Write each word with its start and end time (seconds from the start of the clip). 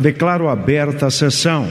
Declaro 0.00 0.48
aberta 0.48 1.08
a 1.08 1.10
sessão. 1.10 1.66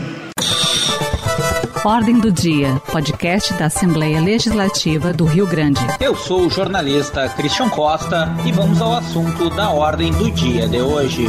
Ordem 1.84 2.20
do 2.20 2.32
Dia, 2.32 2.80
podcast 2.92 3.52
da 3.56 3.66
Assembleia 3.66 4.22
Legislativa 4.22 5.12
do 5.12 5.26
Rio 5.26 5.48
Grande. 5.48 5.80
Eu 6.00 6.16
sou 6.16 6.46
o 6.46 6.50
jornalista 6.50 7.28
Christian 7.30 7.70
Costa 7.70 8.28
e 8.48 8.52
vamos 8.52 8.80
ao 8.80 8.94
assunto 8.94 9.50
da 9.50 9.72
Ordem 9.72 10.12
do 10.12 10.30
Dia 10.30 10.68
de 10.68 10.80
hoje. 10.80 11.24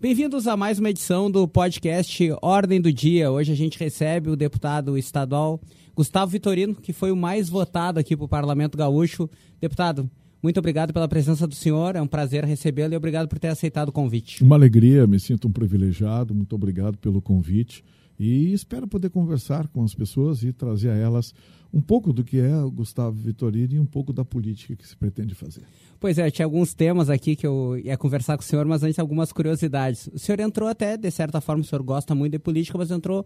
Bem-vindos 0.00 0.48
a 0.48 0.56
mais 0.56 0.80
uma 0.80 0.90
edição 0.90 1.30
do 1.30 1.46
podcast 1.46 2.34
Ordem 2.42 2.80
do 2.80 2.92
Dia. 2.92 3.30
Hoje 3.30 3.52
a 3.52 3.56
gente 3.56 3.78
recebe 3.78 4.30
o 4.30 4.36
deputado 4.36 4.98
estadual 4.98 5.60
Gustavo 5.94 6.32
Vitorino, 6.32 6.74
que 6.74 6.92
foi 6.92 7.12
o 7.12 7.16
mais 7.16 7.48
votado 7.48 8.00
aqui 8.00 8.16
para 8.16 8.24
o 8.24 8.28
Parlamento 8.28 8.76
Gaúcho. 8.76 9.30
Deputado, 9.60 10.10
muito 10.42 10.58
obrigado 10.58 10.92
pela 10.92 11.08
presença 11.08 11.46
do 11.46 11.54
senhor, 11.54 11.96
é 11.96 12.02
um 12.02 12.06
prazer 12.06 12.44
recebê-lo 12.44 12.94
e 12.94 12.96
obrigado 12.96 13.28
por 13.28 13.38
ter 13.38 13.48
aceitado 13.48 13.88
o 13.88 13.92
convite. 13.92 14.42
Uma 14.42 14.56
alegria, 14.56 15.06
me 15.06 15.20
sinto 15.20 15.48
um 15.48 15.52
privilegiado, 15.52 16.34
muito 16.34 16.54
obrigado 16.54 16.96
pelo 16.98 17.20
convite 17.20 17.84
e 18.18 18.52
espero 18.52 18.86
poder 18.86 19.10
conversar 19.10 19.68
com 19.68 19.82
as 19.82 19.94
pessoas 19.94 20.42
e 20.42 20.52
trazer 20.52 20.90
a 20.90 20.94
elas 20.94 21.34
um 21.72 21.80
pouco 21.80 22.12
do 22.12 22.24
que 22.24 22.38
é 22.38 22.56
o 22.56 22.70
Gustavo 22.70 23.16
Vitorino 23.16 23.74
e 23.74 23.80
um 23.80 23.86
pouco 23.86 24.12
da 24.12 24.24
política 24.24 24.74
que 24.74 24.86
se 24.86 24.96
pretende 24.96 25.34
fazer. 25.34 25.62
Pois 25.98 26.18
é, 26.18 26.30
tinha 26.30 26.44
alguns 26.44 26.74
temas 26.74 27.08
aqui 27.08 27.36
que 27.36 27.46
eu 27.46 27.78
ia 27.78 27.96
conversar 27.96 28.36
com 28.36 28.42
o 28.42 28.46
senhor, 28.46 28.66
mas 28.66 28.82
antes 28.82 28.98
algumas 28.98 29.32
curiosidades. 29.32 30.08
O 30.12 30.18
senhor 30.18 30.40
entrou 30.40 30.68
até, 30.68 30.96
de 30.96 31.10
certa 31.10 31.40
forma, 31.40 31.62
o 31.62 31.64
senhor 31.64 31.82
gosta 31.82 32.14
muito 32.14 32.32
de 32.32 32.38
política, 32.38 32.76
mas 32.76 32.90
entrou 32.90 33.24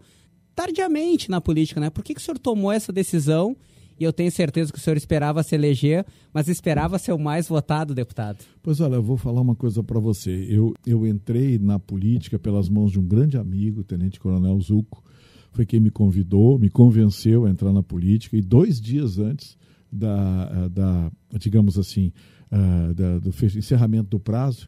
tardiamente 0.53 1.29
na 1.29 1.41
política, 1.41 1.79
né? 1.79 1.89
Por 1.89 2.03
que, 2.03 2.13
que 2.13 2.21
o 2.21 2.23
senhor 2.23 2.37
tomou 2.37 2.71
essa 2.71 2.93
decisão 2.93 3.57
e 3.99 4.03
eu 4.03 4.11
tenho 4.11 4.31
certeza 4.31 4.71
que 4.71 4.77
o 4.77 4.81
senhor 4.81 4.97
esperava 4.97 5.41
se 5.41 5.55
eleger, 5.55 6.05
mas 6.33 6.47
esperava 6.47 6.99
ser 6.99 7.13
o 7.13 7.19
mais 7.19 7.47
votado 7.47 7.95
deputado. 7.95 8.43
Pois 8.61 8.79
olha, 8.79 8.95
eu 8.95 9.03
vou 9.03 9.17
falar 9.17 9.41
uma 9.41 9.55
coisa 9.55 9.81
para 9.81 9.99
você. 9.99 10.31
Eu, 10.49 10.73
eu 10.85 11.07
entrei 11.07 11.57
na 11.57 11.79
política 11.79 12.37
pelas 12.37 12.67
mãos 12.67 12.91
de 12.91 12.99
um 12.99 13.05
grande 13.05 13.37
amigo, 13.37 13.81
o 13.81 13.83
Tenente 13.83 14.19
Coronel 14.19 14.59
Zuco, 14.59 15.03
foi 15.51 15.65
quem 15.65 15.79
me 15.79 15.89
convidou, 15.89 16.59
me 16.59 16.69
convenceu 16.69 17.45
a 17.45 17.49
entrar 17.49 17.71
na 17.71 17.81
política, 17.81 18.35
e 18.35 18.41
dois 18.41 18.81
dias 18.81 19.17
antes 19.17 19.57
da, 19.89 20.67
da 20.67 21.11
digamos 21.39 21.79
assim, 21.79 22.11
uh, 22.51 22.93
da, 22.93 23.19
do 23.19 23.29
encerramento 23.29 24.09
do 24.09 24.19
prazo, 24.19 24.67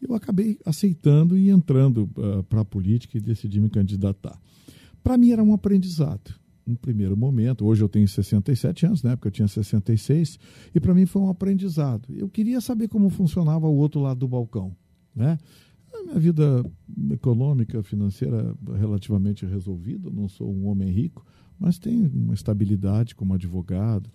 eu 0.00 0.14
acabei 0.14 0.56
aceitando 0.64 1.36
e 1.36 1.50
entrando 1.50 2.08
uh, 2.16 2.44
para 2.44 2.60
a 2.60 2.64
política 2.64 3.18
e 3.18 3.20
decidi 3.20 3.60
me 3.60 3.68
candidatar. 3.68 4.40
Para 5.02 5.18
mim 5.18 5.32
era 5.32 5.42
um 5.42 5.52
aprendizado 5.52 6.38
um 6.68 6.74
primeiro 6.74 7.16
momento. 7.16 7.64
Hoje 7.64 7.82
eu 7.82 7.88
tenho 7.88 8.06
67 8.06 8.86
anos, 8.86 9.02
na 9.02 9.12
época 9.12 9.28
eu 9.28 9.32
tinha 9.32 9.48
66, 9.48 10.38
e 10.74 10.80
para 10.80 10.94
mim 10.94 11.06
foi 11.06 11.22
um 11.22 11.30
aprendizado. 11.30 12.08
Eu 12.14 12.28
queria 12.28 12.60
saber 12.60 12.88
como 12.88 13.08
funcionava 13.08 13.66
o 13.66 13.74
outro 13.74 14.00
lado 14.00 14.20
do 14.20 14.28
balcão. 14.28 14.76
Né? 15.14 15.38
A 15.94 16.02
minha 16.02 16.18
vida 16.18 16.64
econômica, 17.10 17.82
financeira 17.82 18.54
relativamente 18.78 19.46
resolvida, 19.46 20.10
não 20.10 20.28
sou 20.28 20.52
um 20.52 20.66
homem 20.66 20.90
rico, 20.90 21.24
mas 21.58 21.78
tenho 21.78 22.08
uma 22.14 22.34
estabilidade 22.34 23.14
como 23.14 23.34
advogado, 23.34 24.10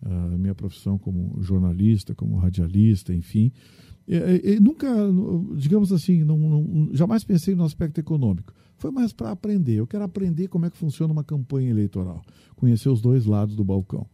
a 0.00 0.38
minha 0.38 0.54
profissão 0.54 0.96
como 0.96 1.36
jornalista, 1.42 2.14
como 2.14 2.36
radialista, 2.36 3.12
enfim. 3.12 3.52
E, 4.08 4.54
e, 4.54 4.60
nunca, 4.60 4.88
digamos 5.54 5.92
assim, 5.92 6.24
não, 6.24 6.38
não, 6.38 6.88
jamais 6.94 7.22
pensei 7.24 7.54
no 7.54 7.62
aspecto 7.62 8.00
econômico. 8.00 8.54
Foi 8.78 8.90
mais 8.90 9.12
para 9.12 9.30
aprender. 9.30 9.74
Eu 9.74 9.86
quero 9.86 10.02
aprender 10.02 10.48
como 10.48 10.64
é 10.64 10.70
que 10.70 10.78
funciona 10.78 11.12
uma 11.12 11.22
campanha 11.22 11.68
eleitoral, 11.68 12.22
conhecer 12.56 12.88
os 12.88 13.02
dois 13.02 13.26
lados 13.26 13.54
do 13.54 13.62
balcão. 13.62 14.06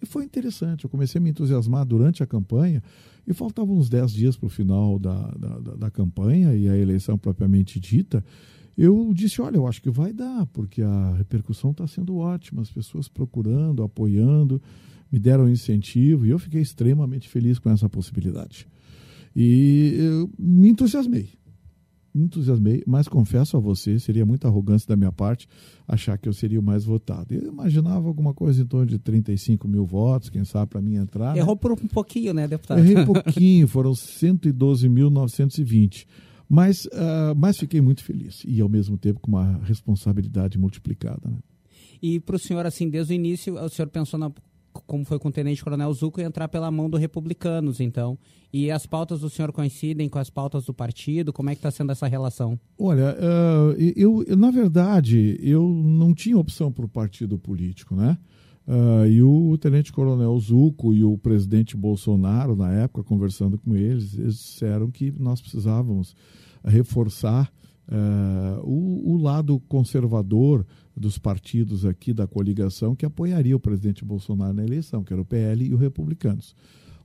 E 0.00 0.06
foi 0.06 0.24
interessante. 0.24 0.84
Eu 0.84 0.90
comecei 0.90 1.18
a 1.18 1.22
me 1.22 1.30
entusiasmar 1.30 1.84
durante 1.84 2.22
a 2.22 2.26
campanha 2.26 2.80
e 3.26 3.34
faltavam 3.34 3.76
uns 3.76 3.88
10 3.88 4.12
dias 4.12 4.36
para 4.36 4.46
o 4.46 4.50
final 4.50 5.00
da, 5.00 5.28
da, 5.32 5.58
da 5.58 5.90
campanha 5.90 6.54
e 6.54 6.68
a 6.68 6.76
eleição 6.76 7.18
propriamente 7.18 7.80
dita. 7.80 8.24
Eu 8.78 9.12
disse: 9.12 9.40
olha, 9.40 9.56
eu 9.56 9.66
acho 9.66 9.82
que 9.82 9.90
vai 9.90 10.12
dar, 10.12 10.46
porque 10.46 10.80
a 10.82 11.14
repercussão 11.16 11.72
está 11.72 11.86
sendo 11.88 12.18
ótima, 12.18 12.62
as 12.62 12.70
pessoas 12.70 13.08
procurando, 13.08 13.82
apoiando, 13.82 14.62
me 15.10 15.18
deram 15.18 15.48
incentivo 15.48 16.24
e 16.24 16.30
eu 16.30 16.38
fiquei 16.38 16.60
extremamente 16.60 17.28
feliz 17.28 17.58
com 17.58 17.70
essa 17.70 17.88
possibilidade. 17.88 18.68
E 19.34 19.96
eu 19.98 20.30
me 20.38 20.68
entusiasmei. 20.68 21.30
Me 22.14 22.26
entusiasmei, 22.26 22.84
mas 22.86 23.08
confesso 23.08 23.56
a 23.56 23.60
você, 23.60 23.98
seria 23.98 24.24
muita 24.24 24.46
arrogância 24.46 24.86
da 24.86 24.94
minha 24.94 25.10
parte 25.10 25.48
achar 25.86 26.16
que 26.16 26.28
eu 26.28 26.32
seria 26.32 26.60
o 26.60 26.62
mais 26.62 26.84
votado. 26.84 27.34
Eu 27.34 27.48
imaginava 27.48 28.06
alguma 28.06 28.32
coisa 28.32 28.62
em 28.62 28.66
torno 28.66 28.86
de 28.86 29.00
35 29.00 29.66
mil 29.66 29.84
votos, 29.84 30.30
quem 30.30 30.44
sabe, 30.44 30.70
para 30.70 30.80
mim 30.80 30.94
entrar. 30.94 31.34
Né? 31.34 31.40
Errou 31.40 31.56
né? 31.56 31.60
por 31.60 31.72
um 31.72 31.76
pouquinho, 31.76 32.32
né, 32.32 32.46
deputado? 32.46 32.78
Errei 32.78 32.98
um 32.98 33.04
pouquinho, 33.12 33.66
foram 33.66 33.90
112.920. 33.90 36.06
Mas, 36.48 36.84
uh, 36.86 37.34
mas 37.36 37.56
fiquei 37.56 37.80
muito 37.80 38.04
feliz 38.04 38.44
e, 38.46 38.60
ao 38.60 38.68
mesmo 38.68 38.96
tempo, 38.96 39.18
com 39.18 39.28
uma 39.28 39.58
responsabilidade 39.64 40.56
multiplicada. 40.56 41.28
Né? 41.28 41.38
E 42.00 42.20
para 42.20 42.36
o 42.36 42.38
senhor, 42.38 42.64
assim, 42.64 42.88
desde 42.88 43.12
o 43.12 43.16
início, 43.16 43.54
o 43.54 43.68
senhor 43.68 43.88
pensou 43.88 44.20
na 44.20 44.30
como 44.86 45.04
foi 45.04 45.18
com 45.18 45.28
o 45.28 45.32
Tenente 45.32 45.62
Coronel 45.62 45.92
Zuco, 45.92 46.20
entrar 46.20 46.48
pela 46.48 46.70
mão 46.70 46.90
do 46.90 46.96
Republicanos, 46.96 47.80
então. 47.80 48.18
E 48.52 48.70
as 48.70 48.86
pautas 48.86 49.20
do 49.20 49.30
senhor 49.30 49.52
coincidem 49.52 50.08
com 50.08 50.18
as 50.18 50.30
pautas 50.30 50.66
do 50.66 50.74
partido? 50.74 51.32
Como 51.32 51.50
é 51.50 51.54
que 51.54 51.58
está 51.58 51.70
sendo 51.70 51.92
essa 51.92 52.06
relação? 52.06 52.58
Olha, 52.78 53.16
uh, 53.16 53.72
eu, 53.96 54.24
na 54.36 54.50
verdade, 54.50 55.38
eu 55.42 55.68
não 55.68 56.14
tinha 56.14 56.38
opção 56.38 56.70
para 56.70 56.84
o 56.84 56.88
partido 56.88 57.38
político, 57.38 57.94
né? 57.94 58.18
Uh, 58.66 59.06
e 59.06 59.22
o 59.22 59.58
Tenente 59.58 59.92
Coronel 59.92 60.38
Zuco 60.38 60.94
e 60.94 61.04
o 61.04 61.18
presidente 61.18 61.76
Bolsonaro, 61.76 62.56
na 62.56 62.72
época, 62.72 63.02
conversando 63.02 63.58
com 63.58 63.76
eles, 63.76 64.16
eles 64.16 64.36
disseram 64.36 64.90
que 64.90 65.12
nós 65.18 65.40
precisávamos 65.40 66.16
reforçar 66.64 67.52
uh, 67.88 68.60
o, 68.62 69.14
o 69.14 69.16
lado 69.18 69.60
conservador 69.68 70.64
dos 70.96 71.18
partidos 71.18 71.84
aqui 71.84 72.12
da 72.12 72.26
coligação 72.26 72.94
que 72.94 73.04
apoiaria 73.04 73.56
o 73.56 73.60
presidente 73.60 74.04
Bolsonaro 74.04 74.54
na 74.54 74.64
eleição, 74.64 75.02
que 75.02 75.12
era 75.12 75.22
o 75.22 75.24
PL 75.24 75.64
e 75.64 75.74
o 75.74 75.76
Republicanos. 75.76 76.54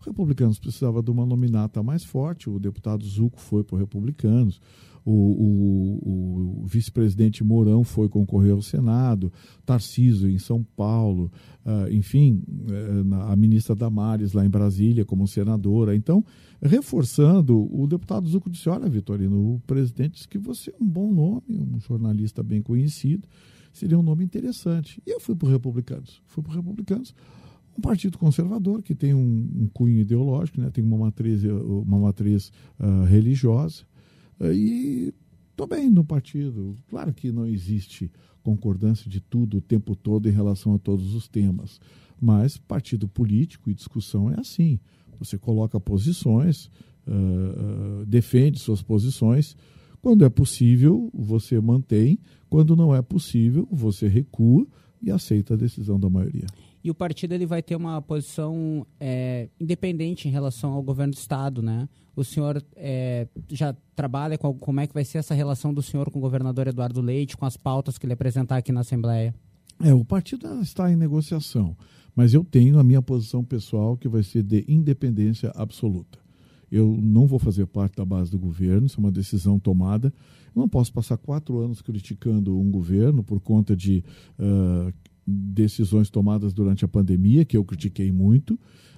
O 0.02 0.06
Republicanos 0.06 0.60
precisava 0.60 1.04
de 1.04 1.12
uma 1.12 1.26
nominata 1.26 1.84
mais 1.84 2.06
forte, 2.06 2.50
o 2.50 2.60
deputado 2.60 3.04
Zuco 3.06 3.40
foi 3.40 3.64
para 3.64 3.76
o 3.76 3.80
Republicanos, 3.80 4.62
o, 5.06 5.12
o, 5.12 6.62
o 6.62 6.66
vice-presidente 6.66 7.44
Mourão 7.44 7.84
foi 7.84 8.08
concorrer 8.08 8.54
ao 8.54 8.62
Senado, 8.62 9.32
Tarciso 9.66 10.30
em 10.30 10.38
São 10.38 10.64
Paulo, 10.76 11.32
uh, 11.66 11.92
enfim, 11.92 12.44
uh, 12.48 13.16
a 13.32 13.36
ministra 13.36 13.76
Damares 13.76 14.34
lá 14.34 14.46
em 14.46 14.50
Brasília 14.50 15.04
como 15.04 15.28
senadora. 15.28 15.96
Então, 15.96 16.24
reforçando, 16.62 17.68
o 17.74 17.88
deputado 17.88 18.28
Zuco 18.30 18.50
disse: 18.50 18.70
Olha, 18.70 18.90
Vitorino, 18.90 19.56
o 19.56 19.60
presidente 19.66 20.14
disse 20.16 20.28
que 20.28 20.38
você 20.38 20.70
é 20.70 20.76
um 20.80 20.88
bom 20.88 21.12
nome, 21.12 21.60
um 21.60 21.80
jornalista 21.80 22.44
bem 22.44 22.62
conhecido 22.62 23.28
seria 23.72 23.97
um 23.97 24.03
nome 24.03 24.24
interessante. 24.24 25.02
E 25.06 25.12
eu 25.12 25.19
fui 25.19 25.35
para 25.35 25.47
os 25.47 25.52
republicanos. 25.52 26.22
Fui 26.25 26.44
para 26.44 26.52
os 26.52 26.56
republicanos, 26.56 27.13
um 27.78 27.81
partido 27.81 28.18
conservador 28.18 28.81
que 28.81 28.94
tem 28.94 29.13
um, 29.13 29.50
um, 29.56 29.68
cunho 29.74 30.00
ideológico, 30.00 30.59
né? 30.59 30.69
tem 30.69 30.84
uma 30.84 30.97
matriz, 30.97 31.44
uma 31.44 32.00
matriz 32.00 32.52
uh, 32.80 33.06
religiosa. 33.06 33.84
E 34.41 35.13
estou 35.52 35.68
bem 35.68 35.90
no 35.90 36.03
partido. 36.03 36.75
Claro 36.90 37.13
que 37.13 37.31
não 37.31 37.46
existe 37.46 38.12
concordância 38.41 39.09
de 39.09 39.19
tudo 39.19 39.57
o 39.57 39.62
tempo 39.62 39.96
todo 39.96 40.28
em 40.28 40.31
relação 40.31 40.74
a 40.74 40.80
todos 40.80 41.13
os 41.13 41.28
temas. 41.28 41.80
Mas 42.19 42.57
partido 42.57 43.07
político 43.07 43.69
e 43.69 43.74
discussão 43.74 44.30
é 44.30 44.40
assim. 44.40 44.80
Você 45.19 45.38
coloca 45.38 45.80
posições, 45.80 46.69
uh, 47.07 48.06
defende 48.06 48.59
suas 48.59 48.81
posições. 48.81 49.56
Quando 50.02 50.24
é 50.26 50.30
possível, 50.30 51.10
você 51.14 51.60
mantém 51.60 52.20
quando 52.50 52.76
não 52.76 52.96
é 52.96 53.02
possível, 53.02 53.68
você 53.72 54.08
recua 54.08 54.66
e 55.02 55.12
aceita 55.12 55.54
a 55.54 55.58
decisão 55.58 56.00
da 56.00 56.10
maioria. 56.10 56.48
E 56.84 56.90
o 56.90 56.96
partido 56.96 57.34
ele 57.34 57.46
vai 57.46 57.62
ter 57.62 57.76
uma 57.76 58.02
posição 58.02 58.86
é, 59.00 59.50
independente 59.60 60.28
em 60.28 60.32
relação 60.32 60.72
ao 60.72 60.82
governo 60.82 61.14
do 61.14 61.18
Estado, 61.18 61.62
né? 61.62 61.88
O 62.16 62.24
senhor 62.24 62.64
é, 62.76 63.28
já 63.50 63.76
trabalha 63.96 64.38
com 64.38 64.54
como 64.54 64.80
é 64.80 64.88
que 64.88 64.94
vai 64.94 65.06
ser 65.06 65.20
essa 65.20 65.34
relação 65.34 65.74
do 65.74 65.81
senhor 65.81 66.10
com 66.10 66.19
o 66.19 66.22
governador 66.22 66.68
Eduardo 66.68 67.01
Leite, 67.01 67.38
com 67.38 67.46
as 67.46 67.57
pautas 67.57 67.98
que 67.98 68.06
ele 68.06 68.13
apresentar 68.13 68.57
aqui 68.57 68.72
na 68.72 68.81
Assembleia? 68.81 69.34
É, 69.81 69.94
o 69.94 70.04
partido 70.04 70.48
está 70.62 70.92
em 70.92 70.96
negociação, 70.96 71.75
mas 72.16 72.34
eu 72.34 72.44
tenho 72.44 72.80
a 72.80 72.84
minha 72.84 73.01
posição 73.01 73.44
pessoal 73.44 73.96
que 73.96 74.10
vai 74.10 74.24
ser 74.24 74.44
de 74.44 74.66
independência 74.68 75.51
absoluta. 75.56 76.19
Eu 76.71 76.98
não 77.01 77.27
vou 77.27 77.39
fazer 77.39 77.66
parte 77.66 77.98
da 77.98 78.06
base 78.06 78.30
do 78.31 78.39
governo, 78.39 78.88
isso 78.88 79.00
é 79.00 79.04
uma 79.04 79.12
decisão 79.12 79.60
tomada. 79.60 80.13
Eu 80.56 80.62
não 80.62 80.69
posso 80.69 80.92
passar 80.92 81.18
quatro 81.18 81.60
anos 81.60 81.81
criticando 81.81 82.57
um 82.57 82.69
governo 82.69 83.24
por 83.24 83.39
conta 83.39 83.75
de 83.75 84.04
uh, 84.39 84.94
decisões 85.25 86.10
tomadas 86.10 86.54
durante 86.54 86.83
a 86.83 86.88
pandemia, 86.88 87.45
que 87.45 87.56
eu 87.56 87.63
critiquei 87.63 88.12
muito, 88.12 88.54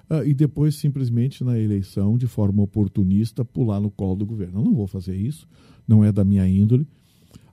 uh, 0.09 0.23
e 0.25 0.33
depois 0.33 0.75
simplesmente 0.75 1.43
na 1.43 1.59
eleição, 1.59 2.17
de 2.17 2.27
forma 2.27 2.63
oportunista, 2.63 3.43
pular 3.43 3.79
no 3.79 3.91
colo 3.91 4.15
do 4.15 4.25
governo. 4.25 4.59
Eu 4.59 4.65
não 4.65 4.73
vou 4.73 4.87
fazer 4.87 5.15
isso, 5.15 5.47
não 5.87 6.03
é 6.03 6.11
da 6.11 6.23
minha 6.23 6.47
índole. 6.47 6.87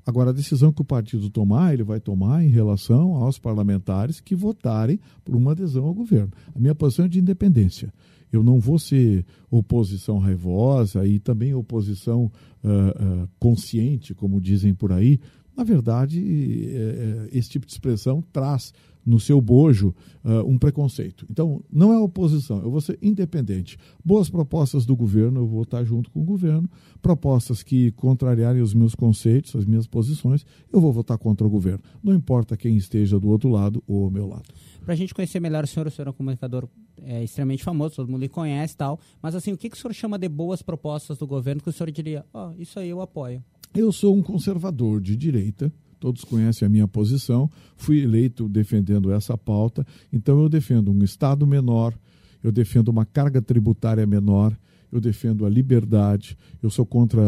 Agora, 0.08 0.30
a 0.30 0.32
decisão 0.32 0.72
que 0.72 0.80
o 0.80 0.84
partido 0.86 1.28
tomar, 1.28 1.74
ele 1.74 1.82
vai 1.82 2.00
tomar 2.00 2.42
em 2.42 2.48
relação 2.48 3.14
aos 3.14 3.38
parlamentares 3.38 4.20
que 4.20 4.34
votarem 4.34 4.98
por 5.22 5.36
uma 5.36 5.52
adesão 5.52 5.84
ao 5.84 5.92
governo. 5.92 6.32
A 6.54 6.58
minha 6.58 6.74
posição 6.74 7.04
é 7.04 7.08
de 7.08 7.18
independência. 7.18 7.92
Eu 8.32 8.42
não 8.42 8.60
vou 8.60 8.78
ser 8.78 9.24
oposição 9.50 10.18
raivosa 10.18 11.06
e 11.06 11.18
também 11.18 11.54
oposição 11.54 12.30
uh, 12.62 12.68
uh, 12.68 13.28
consciente, 13.38 14.14
como 14.14 14.40
dizem 14.40 14.74
por 14.74 14.92
aí. 14.92 15.20
Na 15.58 15.64
verdade, 15.64 16.20
uh, 16.20 17.36
esse 17.36 17.50
tipo 17.50 17.66
de 17.66 17.72
expressão 17.72 18.22
traz 18.32 18.72
no 19.04 19.18
seu 19.18 19.40
bojo 19.40 19.92
uh, 20.24 20.46
um 20.46 20.56
preconceito. 20.56 21.26
Então, 21.28 21.64
não 21.68 21.92
é 21.92 21.98
oposição, 21.98 22.62
eu 22.62 22.70
vou 22.70 22.80
ser 22.80 22.96
independente. 23.02 23.76
Boas 24.04 24.30
propostas 24.30 24.86
do 24.86 24.94
governo, 24.94 25.40
eu 25.40 25.46
vou 25.48 25.62
estar 25.62 25.82
junto 25.82 26.12
com 26.12 26.20
o 26.20 26.24
governo. 26.24 26.70
Propostas 27.02 27.60
que 27.60 27.90
contrariarem 27.92 28.62
os 28.62 28.72
meus 28.72 28.94
conceitos, 28.94 29.56
as 29.56 29.64
minhas 29.64 29.88
posições, 29.88 30.46
eu 30.72 30.80
vou 30.80 30.92
votar 30.92 31.18
contra 31.18 31.44
o 31.44 31.50
governo. 31.50 31.80
Não 32.04 32.14
importa 32.14 32.56
quem 32.56 32.76
esteja 32.76 33.18
do 33.18 33.28
outro 33.28 33.48
lado 33.48 33.82
ou 33.84 34.04
ao 34.04 34.10
meu 34.12 34.28
lado. 34.28 34.44
Para 34.84 34.94
a 34.94 34.96
gente 34.96 35.12
conhecer 35.12 35.40
melhor 35.40 35.64
o 35.64 35.66
senhor, 35.66 35.88
o 35.88 35.90
senhor 35.90 36.06
é 36.06 36.10
um 36.10 36.14
comunicador 36.14 36.68
é, 37.02 37.24
extremamente 37.24 37.64
famoso, 37.64 37.96
todo 37.96 38.08
mundo 38.08 38.20
lhe 38.20 38.28
conhece 38.28 38.74
e 38.74 38.76
tal. 38.76 39.00
Mas 39.20 39.34
assim, 39.34 39.52
o 39.52 39.56
que, 39.56 39.68
que 39.68 39.76
o 39.76 39.80
senhor 39.80 39.92
chama 39.92 40.18
de 40.18 40.28
boas 40.28 40.62
propostas 40.62 41.18
do 41.18 41.26
governo 41.26 41.60
que 41.60 41.68
o 41.68 41.72
senhor 41.72 41.90
diria, 41.90 42.24
ó, 42.32 42.50
oh, 42.50 42.62
isso 42.62 42.78
aí 42.78 42.90
eu 42.90 43.00
apoio? 43.00 43.42
Eu 43.74 43.92
sou 43.92 44.16
um 44.16 44.22
conservador 44.22 45.00
de 45.00 45.16
direita, 45.16 45.72
todos 46.00 46.24
conhecem 46.24 46.66
a 46.66 46.68
minha 46.68 46.88
posição, 46.88 47.50
fui 47.76 48.00
eleito 48.00 48.48
defendendo 48.48 49.12
essa 49.12 49.36
pauta, 49.36 49.86
então 50.12 50.40
eu 50.40 50.48
defendo 50.48 50.90
um 50.90 51.02
Estado 51.02 51.46
menor, 51.46 51.94
eu 52.42 52.52
defendo 52.52 52.88
uma 52.88 53.04
carga 53.04 53.42
tributária 53.42 54.06
menor, 54.06 54.56
eu 54.90 55.00
defendo 55.00 55.44
a 55.44 55.50
liberdade, 55.50 56.36
eu 56.62 56.70
sou 56.70 56.86
contra 56.86 57.20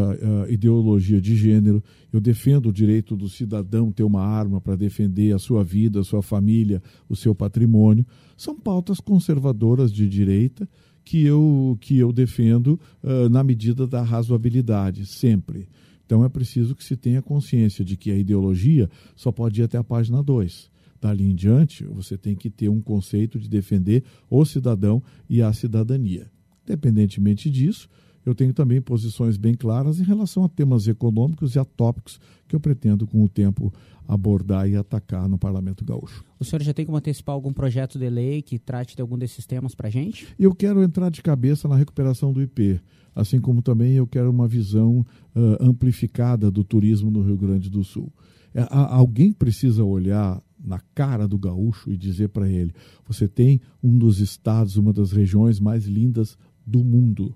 a 0.43 0.49
ideologia 0.49 1.21
de 1.21 1.35
gênero, 1.35 1.83
eu 2.11 2.19
defendo 2.19 2.69
o 2.69 2.73
direito 2.73 3.15
do 3.15 3.29
cidadão 3.29 3.91
ter 3.91 4.03
uma 4.03 4.23
arma 4.23 4.59
para 4.59 4.75
defender 4.75 5.33
a 5.33 5.39
sua 5.39 5.63
vida, 5.63 5.99
a 5.99 6.03
sua 6.03 6.23
família, 6.23 6.81
o 7.07 7.15
seu 7.15 7.35
patrimônio. 7.35 8.05
São 8.35 8.59
pautas 8.59 8.99
conservadoras 8.99 9.91
de 9.93 10.09
direita 10.09 10.67
que 11.03 11.23
eu, 11.23 11.77
que 11.79 11.97
eu 11.97 12.11
defendo 12.11 12.79
uh, 13.03 13.29
na 13.29 13.43
medida 13.43 13.85
da 13.85 14.01
razoabilidade, 14.01 15.05
sempre. 15.05 15.67
Então 16.11 16.25
é 16.25 16.27
preciso 16.27 16.75
que 16.75 16.83
se 16.83 16.97
tenha 16.97 17.21
consciência 17.21 17.85
de 17.85 17.95
que 17.95 18.11
a 18.11 18.17
ideologia 18.17 18.89
só 19.15 19.31
pode 19.31 19.61
ir 19.61 19.63
até 19.63 19.77
a 19.77 19.83
página 19.83 20.21
2. 20.21 20.69
Dali 20.99 21.23
em 21.23 21.33
diante, 21.33 21.85
você 21.85 22.17
tem 22.17 22.35
que 22.35 22.49
ter 22.49 22.67
um 22.67 22.81
conceito 22.81 23.39
de 23.39 23.47
defender 23.47 24.03
o 24.29 24.43
cidadão 24.43 25.01
e 25.29 25.41
a 25.41 25.53
cidadania. 25.53 26.29
Independentemente 26.65 27.49
disso, 27.49 27.87
eu 28.25 28.35
tenho 28.35 28.53
também 28.53 28.81
posições 28.81 29.37
bem 29.37 29.53
claras 29.53 29.99
em 29.99 30.03
relação 30.03 30.43
a 30.43 30.49
temas 30.49 30.87
econômicos 30.87 31.55
e 31.55 31.59
a 31.59 31.65
tópicos 31.65 32.19
que 32.47 32.55
eu 32.55 32.59
pretendo, 32.59 33.07
com 33.07 33.23
o 33.23 33.29
tempo, 33.29 33.73
abordar 34.07 34.69
e 34.69 34.75
atacar 34.75 35.27
no 35.27 35.37
Parlamento 35.37 35.85
Gaúcho. 35.85 36.23
O 36.39 36.45
senhor 36.45 36.61
já 36.61 36.73
tem 36.73 36.85
como 36.85 36.97
antecipar 36.97 37.33
algum 37.33 37.53
projeto 37.53 37.97
de 37.97 38.09
lei 38.09 38.41
que 38.41 38.59
trate 38.59 38.95
de 38.95 39.01
algum 39.01 39.17
desses 39.17 39.45
temas 39.45 39.73
para 39.73 39.87
a 39.87 39.91
gente? 39.91 40.27
Eu 40.37 40.53
quero 40.53 40.83
entrar 40.83 41.09
de 41.09 41.21
cabeça 41.21 41.67
na 41.67 41.75
recuperação 41.75 42.31
do 42.31 42.41
IP 42.41 42.79
assim 43.15 43.39
como 43.39 43.61
também 43.61 43.93
eu 43.93 44.07
quero 44.07 44.29
uma 44.29 44.47
visão 44.47 44.99
uh, 45.35 45.57
amplificada 45.59 46.49
do 46.49 46.63
turismo 46.63 47.11
no 47.11 47.21
Rio 47.21 47.37
Grande 47.37 47.69
do 47.69 47.83
Sul. 47.83 48.11
É, 48.53 48.65
alguém 48.69 49.31
precisa 49.31 49.83
olhar 49.83 50.41
na 50.59 50.79
cara 50.93 51.27
do 51.27 51.37
gaúcho 51.37 51.91
e 51.91 51.97
dizer 51.97 52.29
para 52.29 52.49
ele: 52.49 52.73
você 53.05 53.27
tem 53.27 53.61
um 53.81 53.97
dos 53.97 54.19
estados, 54.19 54.75
uma 54.75 54.91
das 54.91 55.11
regiões 55.11 55.59
mais 55.59 55.85
lindas 55.85 56.37
do 56.65 56.83
mundo. 56.83 57.35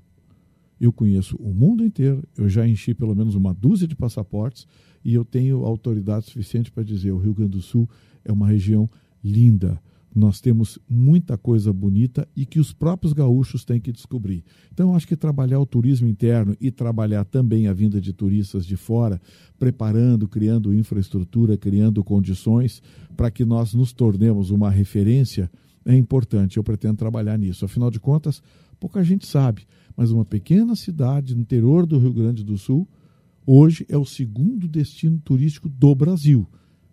Eu 0.79 0.91
conheço 0.91 1.35
o 1.37 1.53
mundo 1.53 1.83
inteiro, 1.83 2.23
eu 2.37 2.49
já 2.49 2.67
enchi 2.67 2.93
pelo 2.93 3.15
menos 3.15 3.35
uma 3.35 3.53
dúzia 3.53 3.87
de 3.87 3.95
passaportes 3.95 4.67
e 5.03 5.13
eu 5.13 5.23
tenho 5.23 5.65
autoridade 5.65 6.25
suficiente 6.25 6.71
para 6.71 6.83
dizer: 6.83 7.11
o 7.11 7.17
Rio 7.17 7.33
Grande 7.33 7.51
do 7.51 7.61
Sul 7.61 7.89
é 8.23 8.31
uma 8.31 8.47
região 8.47 8.89
linda 9.23 9.79
nós 10.15 10.39
temos 10.39 10.79
muita 10.89 11.37
coisa 11.37 11.73
bonita 11.73 12.25
e 12.33 12.45
que 12.45 12.57
os 12.57 12.71
próprios 12.71 13.11
gaúchos 13.11 13.65
têm 13.65 13.81
que 13.81 13.91
descobrir. 13.91 14.45
Então, 14.71 14.95
acho 14.95 15.05
que 15.05 15.15
trabalhar 15.17 15.59
o 15.59 15.65
turismo 15.65 16.07
interno 16.07 16.55
e 16.61 16.71
trabalhar 16.71 17.25
também 17.25 17.67
a 17.67 17.73
vinda 17.73 17.99
de 17.99 18.13
turistas 18.13 18.65
de 18.65 18.77
fora, 18.77 19.19
preparando, 19.59 20.25
criando 20.25 20.73
infraestrutura, 20.73 21.57
criando 21.57 22.01
condições 22.01 22.81
para 23.17 23.29
que 23.29 23.43
nós 23.43 23.73
nos 23.73 23.91
tornemos 23.91 24.51
uma 24.51 24.69
referência, 24.69 25.51
é 25.85 25.95
importante. 25.95 26.57
Eu 26.57 26.63
pretendo 26.63 26.97
trabalhar 26.97 27.37
nisso. 27.37 27.63
Afinal 27.63 27.91
de 27.91 27.99
contas, 27.99 28.41
pouca 28.79 29.03
gente 29.03 29.25
sabe, 29.25 29.67
mas 29.95 30.11
uma 30.11 30.25
pequena 30.25 30.75
cidade 30.75 31.35
no 31.35 31.41
interior 31.41 31.85
do 31.85 31.99
Rio 31.99 32.13
Grande 32.13 32.43
do 32.43 32.57
Sul, 32.57 32.87
hoje 33.45 33.85
é 33.87 33.97
o 33.97 34.05
segundo 34.05 34.67
destino 34.67 35.19
turístico 35.19 35.69
do 35.69 35.93
Brasil. 35.93 36.47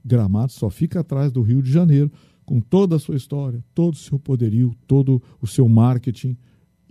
Gramado 0.04 0.52
só 0.52 0.68
fica 0.68 1.00
atrás 1.00 1.32
do 1.32 1.42
Rio 1.42 1.62
de 1.62 1.72
Janeiro 1.72 2.12
com 2.44 2.60
toda 2.60 2.96
a 2.96 2.98
sua 2.98 3.16
história, 3.16 3.64
todo 3.74 3.94
o 3.94 3.98
seu 3.98 4.18
poderio, 4.18 4.74
todo 4.86 5.22
o 5.40 5.46
seu 5.46 5.68
marketing. 5.68 6.36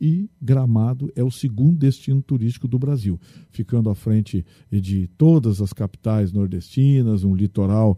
E 0.03 0.27
Gramado 0.41 1.11
é 1.15 1.23
o 1.23 1.29
segundo 1.29 1.77
destino 1.77 2.23
turístico 2.23 2.67
do 2.67 2.79
Brasil, 2.79 3.19
ficando 3.51 3.87
à 3.87 3.93
frente 3.93 4.43
de 4.71 5.07
todas 5.15 5.61
as 5.61 5.71
capitais 5.71 6.31
nordestinas, 6.31 7.23
um 7.23 7.35
litoral 7.35 7.95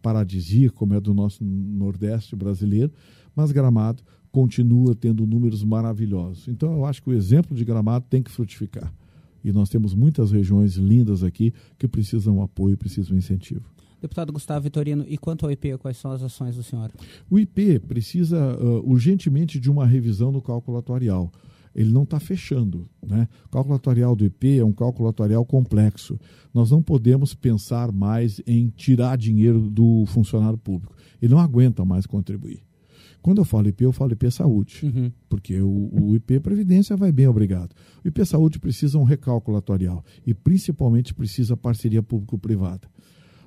paradisíaco, 0.00 0.76
como 0.76 0.94
é 0.94 1.00
do 1.00 1.12
nosso 1.12 1.42
Nordeste 1.42 2.36
brasileiro, 2.36 2.92
mas 3.34 3.50
Gramado 3.50 4.04
continua 4.30 4.94
tendo 4.94 5.26
números 5.26 5.64
maravilhosos. 5.64 6.46
Então, 6.46 6.72
eu 6.74 6.84
acho 6.84 7.02
que 7.02 7.10
o 7.10 7.12
exemplo 7.12 7.56
de 7.56 7.64
Gramado 7.64 8.06
tem 8.08 8.22
que 8.22 8.30
frutificar. 8.30 8.94
E 9.42 9.50
nós 9.50 9.68
temos 9.68 9.94
muitas 9.94 10.30
regiões 10.30 10.76
lindas 10.76 11.24
aqui 11.24 11.52
que 11.76 11.88
precisam 11.88 12.40
apoio, 12.40 12.76
precisam 12.76 13.18
incentivo. 13.18 13.64
Deputado 14.00 14.32
Gustavo 14.32 14.62
Vitorino, 14.62 15.04
e 15.06 15.18
quanto 15.18 15.44
ao 15.44 15.52
IP, 15.52 15.76
quais 15.76 15.98
são 15.98 16.10
as 16.10 16.22
ações 16.22 16.56
do 16.56 16.62
senhor? 16.62 16.90
O 17.28 17.38
IP 17.38 17.78
precisa 17.80 18.56
uh, 18.56 18.90
urgentemente 18.90 19.60
de 19.60 19.70
uma 19.70 19.86
revisão 19.86 20.32
no 20.32 20.40
cálculo 20.40 20.78
atuarial. 20.78 21.30
Ele 21.74 21.92
não 21.92 22.02
está 22.02 22.18
fechando. 22.18 22.88
Né? 23.06 23.28
O 23.46 23.48
cálculo 23.50 23.76
atuarial 23.76 24.16
do 24.16 24.24
IP 24.24 24.58
é 24.58 24.64
um 24.64 24.72
cálculo 24.72 25.08
atuarial 25.08 25.44
complexo. 25.44 26.18
Nós 26.52 26.70
não 26.70 26.82
podemos 26.82 27.34
pensar 27.34 27.92
mais 27.92 28.40
em 28.46 28.70
tirar 28.70 29.16
dinheiro 29.18 29.68
do 29.70 30.04
funcionário 30.06 30.58
público. 30.58 30.96
Ele 31.20 31.32
não 31.32 31.40
aguenta 31.40 31.84
mais 31.84 32.06
contribuir. 32.06 32.62
Quando 33.22 33.38
eu 33.38 33.44
falo 33.44 33.68
IP, 33.68 33.84
eu 33.84 33.92
falo 33.92 34.12
IP 34.12 34.30
Saúde, 34.30 34.80
uhum. 34.82 35.12
porque 35.28 35.60
o, 35.60 35.90
o, 35.92 36.16
IP 36.16 36.40
Previdência 36.40 36.96
vai 36.96 37.12
bem, 37.12 37.26
obrigado. 37.26 37.74
O 38.02 38.08
IP 38.08 38.24
Saúde 38.24 38.58
precisa 38.58 38.96
um 38.96 39.04
recálculo 39.04 39.58
atuarial 39.58 40.02
e 40.26 40.32
principalmente 40.32 41.12
precisa 41.12 41.54
parceria 41.54 42.02
público-privada 42.02 42.88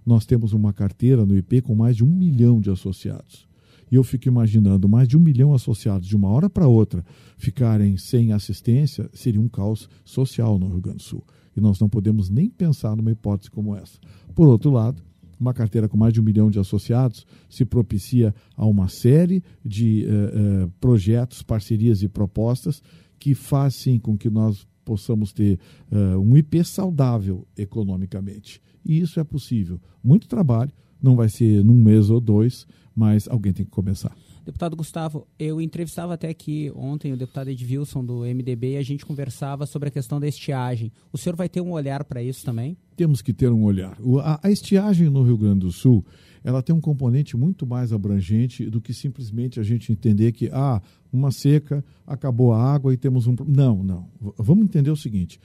nós 0.05 0.25
temos 0.25 0.53
uma 0.53 0.73
carteira 0.73 1.25
no 1.25 1.35
IP 1.37 1.61
com 1.61 1.75
mais 1.75 1.95
de 1.95 2.03
um 2.03 2.07
milhão 2.07 2.59
de 2.59 2.69
associados. 2.69 3.47
E 3.91 3.95
eu 3.95 4.03
fico 4.03 4.27
imaginando, 4.27 4.89
mais 4.89 5.07
de 5.07 5.15
um 5.15 5.19
milhão 5.19 5.49
de 5.49 5.55
associados 5.55 6.07
de 6.07 6.15
uma 6.15 6.29
hora 6.29 6.49
para 6.49 6.67
outra 6.67 7.05
ficarem 7.37 7.95
sem 7.97 8.33
assistência, 8.33 9.09
seria 9.13 9.39
um 9.39 9.47
caos 9.47 9.87
social 10.03 10.57
no 10.57 10.67
Rio 10.67 10.81
Grande 10.81 10.97
do 10.97 11.03
Sul. 11.03 11.23
E 11.55 11.61
nós 11.61 11.79
não 11.79 11.87
podemos 11.87 12.29
nem 12.29 12.49
pensar 12.49 12.95
numa 12.95 13.11
hipótese 13.11 13.51
como 13.51 13.75
essa. 13.75 13.99
Por 14.33 14.47
outro 14.47 14.71
lado, 14.71 15.03
uma 15.39 15.53
carteira 15.53 15.87
com 15.87 15.97
mais 15.97 16.13
de 16.13 16.21
um 16.21 16.23
milhão 16.23 16.49
de 16.49 16.57
associados 16.57 17.25
se 17.49 17.65
propicia 17.65 18.33
a 18.55 18.65
uma 18.65 18.87
série 18.87 19.43
de 19.63 20.05
uh, 20.07 20.65
uh, 20.65 20.71
projetos, 20.79 21.43
parcerias 21.43 22.01
e 22.01 22.07
propostas 22.07 22.81
que 23.19 23.35
fazem 23.35 23.99
com 23.99 24.17
que 24.17 24.29
nós 24.29 24.65
possamos 24.83 25.31
ter 25.31 25.59
uh, 25.91 26.19
um 26.19 26.35
IP 26.37 26.63
saudável 26.63 27.47
economicamente. 27.57 28.61
E 28.85 28.99
isso 28.99 29.19
é 29.19 29.23
possível. 29.23 29.79
Muito 30.03 30.27
trabalho, 30.27 30.71
não 31.01 31.15
vai 31.15 31.29
ser 31.29 31.63
num 31.63 31.75
mês 31.75 32.09
ou 32.09 32.19
dois, 32.19 32.67
mas 32.95 33.27
alguém 33.27 33.53
tem 33.53 33.65
que 33.65 33.71
começar. 33.71 34.15
Deputado 34.45 34.75
Gustavo, 34.75 35.25
eu 35.39 35.61
entrevistava 35.61 36.15
até 36.15 36.27
aqui 36.27 36.69
ontem 36.75 37.13
o 37.13 37.17
deputado 37.17 37.49
Edvilson 37.49 38.03
do 38.03 38.19
MDB 38.25 38.73
e 38.73 38.77
a 38.77 38.83
gente 38.83 39.05
conversava 39.05 39.65
sobre 39.65 39.87
a 39.87 39.91
questão 39.91 40.19
da 40.19 40.27
estiagem. 40.27 40.91
O 41.13 41.17
senhor 41.17 41.35
vai 41.35 41.47
ter 41.47 41.61
um 41.61 41.71
olhar 41.71 42.03
para 42.03 42.21
isso 42.21 42.43
também? 42.43 42.75
Temos 42.97 43.21
que 43.21 43.33
ter 43.33 43.49
um 43.53 43.63
olhar. 43.63 43.97
A 44.41 44.51
estiagem 44.51 45.09
no 45.09 45.23
Rio 45.23 45.37
Grande 45.37 45.61
do 45.61 45.71
Sul, 45.71 46.05
ela 46.43 46.61
tem 46.61 46.75
um 46.75 46.81
componente 46.81 47.37
muito 47.37 47.65
mais 47.65 47.93
abrangente 47.93 48.69
do 48.69 48.81
que 48.81 48.93
simplesmente 48.93 49.61
a 49.61 49.63
gente 49.63 49.93
entender 49.93 50.33
que, 50.33 50.49
ah, 50.51 50.81
uma 51.11 51.31
seca, 51.31 51.83
acabou 52.05 52.51
a 52.51 52.61
água 52.61 52.93
e 52.93 52.97
temos 52.97 53.27
um... 53.27 53.35
Não, 53.47 53.81
não. 53.81 54.09
Vamos 54.37 54.65
entender 54.65 54.91
o 54.91 54.97
seguinte. 54.97 55.39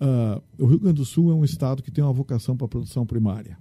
Uh, 0.00 0.42
o 0.58 0.66
Rio 0.66 0.80
Grande 0.80 0.96
do 0.96 1.04
Sul 1.04 1.30
é 1.30 1.34
um 1.34 1.44
estado 1.44 1.80
que 1.80 1.92
tem 1.92 2.02
uma 2.02 2.12
vocação 2.12 2.56
para 2.56 2.64
a 2.64 2.68
produção 2.68 3.06
primária. 3.06 3.56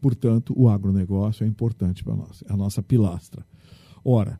Portanto, 0.00 0.54
o 0.56 0.68
agronegócio 0.68 1.42
é 1.42 1.48
importante 1.48 2.04
para 2.04 2.14
nós, 2.14 2.44
é 2.48 2.52
a 2.52 2.56
nossa 2.56 2.80
pilastra. 2.80 3.44
Ora, 4.04 4.38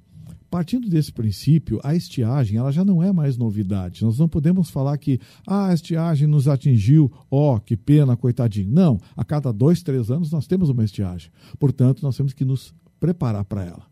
partindo 0.51 0.89
desse 0.89 1.13
princípio, 1.13 1.81
a 1.83 1.95
estiagem 1.95 2.59
ela 2.59 2.73
já 2.73 2.85
não 2.85 3.03
é 3.03 3.13
mais 3.13 3.37
novidade. 3.37 4.05
Nós 4.05 4.19
não 4.19 4.29
podemos 4.29 4.71
falar 4.71 4.97
que 4.99 5.21
ah, 5.47 5.69
a 5.69 5.75
estiagem 5.75 6.27
nos 6.27 6.49
atingiu, 6.49 7.11
ó, 7.31 7.57
oh, 7.57 7.61
que 7.61 7.77
pena, 7.77 8.17
coitadinho. 8.17 8.73
Não, 8.73 8.99
a 9.17 9.25
cada 9.25 9.53
dois, 9.53 9.83
três 9.83 10.11
anos 10.11 10.31
nós 10.31 10.47
temos 10.47 10.69
uma 10.69 10.85
estiagem. 10.85 11.31
Portanto, 11.59 12.03
nós 12.03 12.17
temos 12.17 12.33
que 12.33 12.45
nos 12.45 12.75
preparar 12.99 13.45
para 13.45 13.65
ela. 13.65 13.87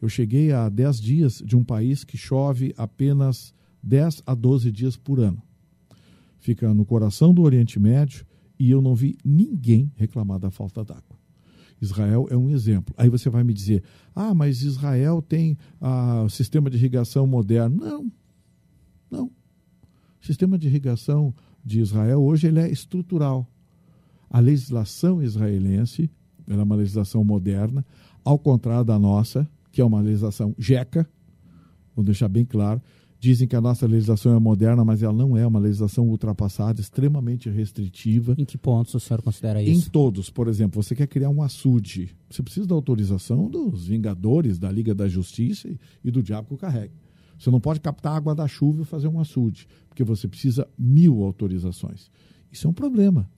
Eu 0.00 0.08
cheguei 0.08 0.52
a 0.52 0.68
10 0.68 1.00
dias 1.00 1.42
de 1.44 1.56
um 1.56 1.64
país 1.64 2.04
que 2.04 2.18
chove 2.18 2.74
apenas 2.76 3.54
10 3.82 4.22
a 4.26 4.34
12 4.34 4.70
dias 4.70 4.96
por 4.96 5.18
ano 5.18 5.42
fica 6.46 6.72
no 6.72 6.84
coração 6.84 7.34
do 7.34 7.42
Oriente 7.42 7.80
Médio 7.80 8.24
e 8.56 8.70
eu 8.70 8.80
não 8.80 8.94
vi 8.94 9.18
ninguém 9.24 9.90
reclamar 9.96 10.38
da 10.38 10.48
falta 10.48 10.84
d'água. 10.84 11.15
Israel 11.80 12.26
é 12.30 12.36
um 12.36 12.50
exemplo. 12.50 12.94
Aí 12.96 13.08
você 13.08 13.28
vai 13.28 13.44
me 13.44 13.52
dizer: 13.52 13.82
ah, 14.14 14.34
mas 14.34 14.62
Israel 14.62 15.20
tem 15.20 15.58
ah, 15.80 16.26
sistema 16.28 16.70
de 16.70 16.76
irrigação 16.76 17.26
moderno. 17.26 17.76
Não, 17.76 18.12
Não. 19.10 19.26
O 20.20 20.26
sistema 20.26 20.58
de 20.58 20.66
irrigação 20.66 21.34
de 21.64 21.80
Israel 21.80 22.22
hoje 22.22 22.46
ele 22.46 22.60
é 22.60 22.70
estrutural. 22.70 23.48
A 24.28 24.40
legislação 24.40 25.22
israelense 25.22 26.10
é 26.48 26.54
uma 26.54 26.76
legislação 26.76 27.24
moderna, 27.24 27.84
ao 28.24 28.38
contrário 28.38 28.84
da 28.84 28.98
nossa, 28.98 29.48
que 29.70 29.80
é 29.80 29.84
uma 29.84 30.00
legislação 30.00 30.54
jeca, 30.58 31.08
vou 31.94 32.04
deixar 32.04 32.28
bem 32.28 32.44
claro. 32.44 32.80
Dizem 33.18 33.48
que 33.48 33.56
a 33.56 33.60
nossa 33.60 33.86
legislação 33.86 34.34
é 34.34 34.38
moderna, 34.38 34.84
mas 34.84 35.02
ela 35.02 35.12
não 35.12 35.36
é 35.36 35.46
uma 35.46 35.58
legislação 35.58 36.06
ultrapassada, 36.08 36.80
extremamente 36.80 37.48
restritiva. 37.48 38.34
Em 38.36 38.44
que 38.44 38.58
pontos 38.58 38.94
o 38.94 39.00
senhor 39.00 39.22
considera 39.22 39.62
isso? 39.62 39.88
Em 39.88 39.90
todos. 39.90 40.28
Por 40.28 40.48
exemplo, 40.48 40.82
você 40.82 40.94
quer 40.94 41.06
criar 41.06 41.30
um 41.30 41.42
açude. 41.42 42.14
Você 42.30 42.42
precisa 42.42 42.66
da 42.66 42.74
autorização 42.74 43.48
dos 43.48 43.86
Vingadores, 43.86 44.58
da 44.58 44.70
Liga 44.70 44.94
da 44.94 45.08
Justiça 45.08 45.68
e 46.04 46.10
do 46.10 46.22
Diabo 46.22 46.48
que 46.48 46.54
o 46.54 46.58
carrega. 46.58 46.92
Você 47.38 47.50
não 47.50 47.60
pode 47.60 47.80
captar 47.80 48.16
água 48.16 48.34
da 48.34 48.46
chuva 48.48 48.82
e 48.82 48.84
fazer 48.84 49.08
um 49.08 49.20
açude, 49.20 49.66
porque 49.88 50.02
você 50.02 50.26
precisa 50.26 50.66
mil 50.78 51.22
autorizações. 51.22 52.10
Isso 52.50 52.66
é 52.66 52.70
um 52.70 52.72
problema. 52.72 53.28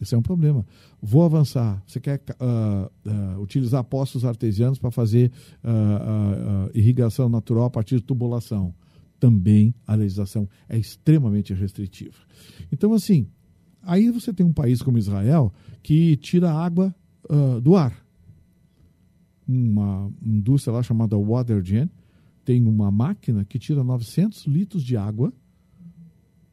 Isso 0.00 0.14
é 0.14 0.18
um 0.18 0.22
problema. 0.22 0.66
Vou 1.00 1.22
avançar. 1.22 1.82
Você 1.86 2.00
quer 2.00 2.20
uh, 2.40 2.90
uh, 3.08 3.40
utilizar 3.40 3.82
poços 3.84 4.24
artesianos 4.24 4.78
para 4.78 4.90
fazer 4.90 5.30
uh, 5.62 6.70
irrigação 6.74 7.28
natural 7.28 7.64
a 7.64 7.70
partir 7.70 7.96
de 7.96 8.02
tubulação. 8.02 8.74
Também 9.24 9.74
a 9.86 9.94
legislação 9.94 10.46
é 10.68 10.76
extremamente 10.76 11.54
restritiva. 11.54 12.18
Então, 12.70 12.92
assim, 12.92 13.26
aí 13.80 14.10
você 14.10 14.34
tem 14.34 14.44
um 14.44 14.52
país 14.52 14.82
como 14.82 14.98
Israel 14.98 15.50
que 15.82 16.14
tira 16.18 16.52
água 16.52 16.94
do 17.62 17.74
ar. 17.74 18.04
Uma 19.48 20.12
indústria 20.22 20.74
lá 20.74 20.82
chamada 20.82 21.16
Watergen 21.16 21.88
tem 22.44 22.66
uma 22.66 22.90
máquina 22.90 23.46
que 23.46 23.58
tira 23.58 23.82
900 23.82 24.44
litros 24.44 24.82
de 24.84 24.94
água 24.94 25.32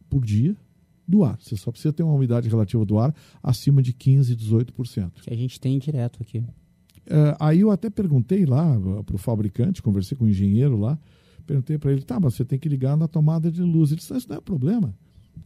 por 0.09 0.23
dia 0.23 0.55
do 1.05 1.25
ar. 1.25 1.37
Você 1.41 1.57
só 1.57 1.71
precisa 1.71 1.91
ter 1.91 2.03
uma 2.03 2.13
umidade 2.13 2.47
relativa 2.47 2.85
do 2.85 2.97
ar 2.97 3.13
acima 3.43 3.81
de 3.81 3.91
15, 3.91 4.33
18%. 4.33 5.11
Que 5.23 5.33
a 5.33 5.35
gente 5.35 5.59
tem 5.59 5.77
direto 5.77 6.21
aqui. 6.21 6.41
É, 7.05 7.35
aí 7.37 7.59
eu 7.59 7.69
até 7.69 7.89
perguntei 7.89 8.45
lá 8.45 8.79
para 9.05 9.15
o 9.15 9.19
fabricante, 9.19 9.81
conversei 9.81 10.17
com 10.17 10.23
o 10.23 10.29
engenheiro 10.29 10.77
lá, 10.77 10.97
perguntei 11.41 11.77
para 11.77 11.91
ele, 11.91 12.01
tá, 12.01 12.19
mas 12.19 12.35
você 12.35 12.45
tem 12.45 12.59
que 12.59 12.69
ligar 12.69 12.95
na 12.97 13.07
tomada 13.07 13.51
de 13.51 13.61
luz. 13.61 13.91
Ele 13.91 13.99
disse, 13.99 14.15
isso 14.15 14.29
não 14.29 14.37
é 14.37 14.41
problema. 14.41 14.93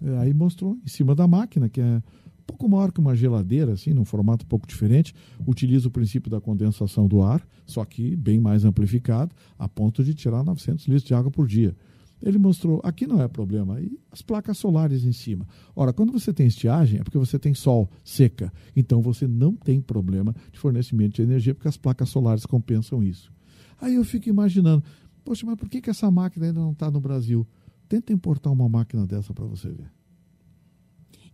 É, 0.02 0.18
aí 0.20 0.34
mostrou 0.34 0.78
em 0.84 0.88
cima 0.88 1.16
da 1.16 1.28
máquina, 1.28 1.70
que 1.70 1.80
é 1.80 1.98
um 1.98 2.46
pouco 2.46 2.70
maior 2.70 2.92
que 2.92 3.00
uma 3.00 3.16
geladeira, 3.16 3.74
assim, 3.74 3.94
num 3.94 4.06
formato 4.06 4.46
um 4.46 4.48
pouco 4.48 4.68
diferente, 4.68 5.14
utiliza 5.46 5.88
o 5.88 5.92
princípio 5.92 6.30
da 6.30 6.40
condensação 6.40 7.08
do 7.08 7.22
ar, 7.22 7.46
só 7.66 7.84
que 7.84 8.16
bem 8.16 8.40
mais 8.40 8.66
amplificado, 8.66 9.36
a 9.58 9.68
ponto 9.68 10.04
de 10.04 10.14
tirar 10.14 10.44
900 10.44 10.86
litros 10.86 11.04
de 11.04 11.14
água 11.14 11.32
por 11.32 11.48
dia. 11.48 11.76
Ele 12.22 12.38
mostrou, 12.38 12.80
aqui 12.84 13.06
não 13.06 13.22
é 13.22 13.28
problema, 13.28 13.80
e 13.80 14.00
as 14.12 14.22
placas 14.22 14.58
solares 14.58 15.04
em 15.04 15.12
cima. 15.12 15.46
Ora, 15.76 15.92
quando 15.92 16.12
você 16.12 16.34
tem 16.34 16.48
estiagem, 16.48 17.00
é 17.00 17.04
porque 17.04 17.18
você 17.18 17.38
tem 17.38 17.54
sol, 17.54 17.90
seca. 18.04 18.52
Então 18.76 19.02
você 19.02 19.28
não 19.28 19.54
tem 19.56 19.82
problema 19.82 20.34
de 20.52 20.58
fornecimento 20.58 21.16
de 21.16 21.22
energia, 21.22 21.54
porque 21.54 21.68
as 21.68 21.78
placas 21.78 22.10
solares 22.10 22.46
compensam 22.46 23.04
isso. 23.04 23.32
Aí 23.80 23.96
eu 23.96 24.06
fico 24.06 24.30
imaginando, 24.30 24.84
poxa, 25.26 25.46
mas 25.46 25.56
por 25.56 25.68
que, 25.68 25.82
que 25.82 25.90
essa 25.90 26.10
máquina 26.10 26.46
ainda 26.46 26.62
não 26.62 26.72
está 26.72 26.90
no 26.90 27.02
Brasil? 27.02 27.46
Tenta 27.90 28.14
importar 28.14 28.52
uma 28.52 28.70
máquina 28.70 29.06
dessa 29.06 29.34
para 29.34 29.46
você 29.46 29.70
ver. 29.70 29.92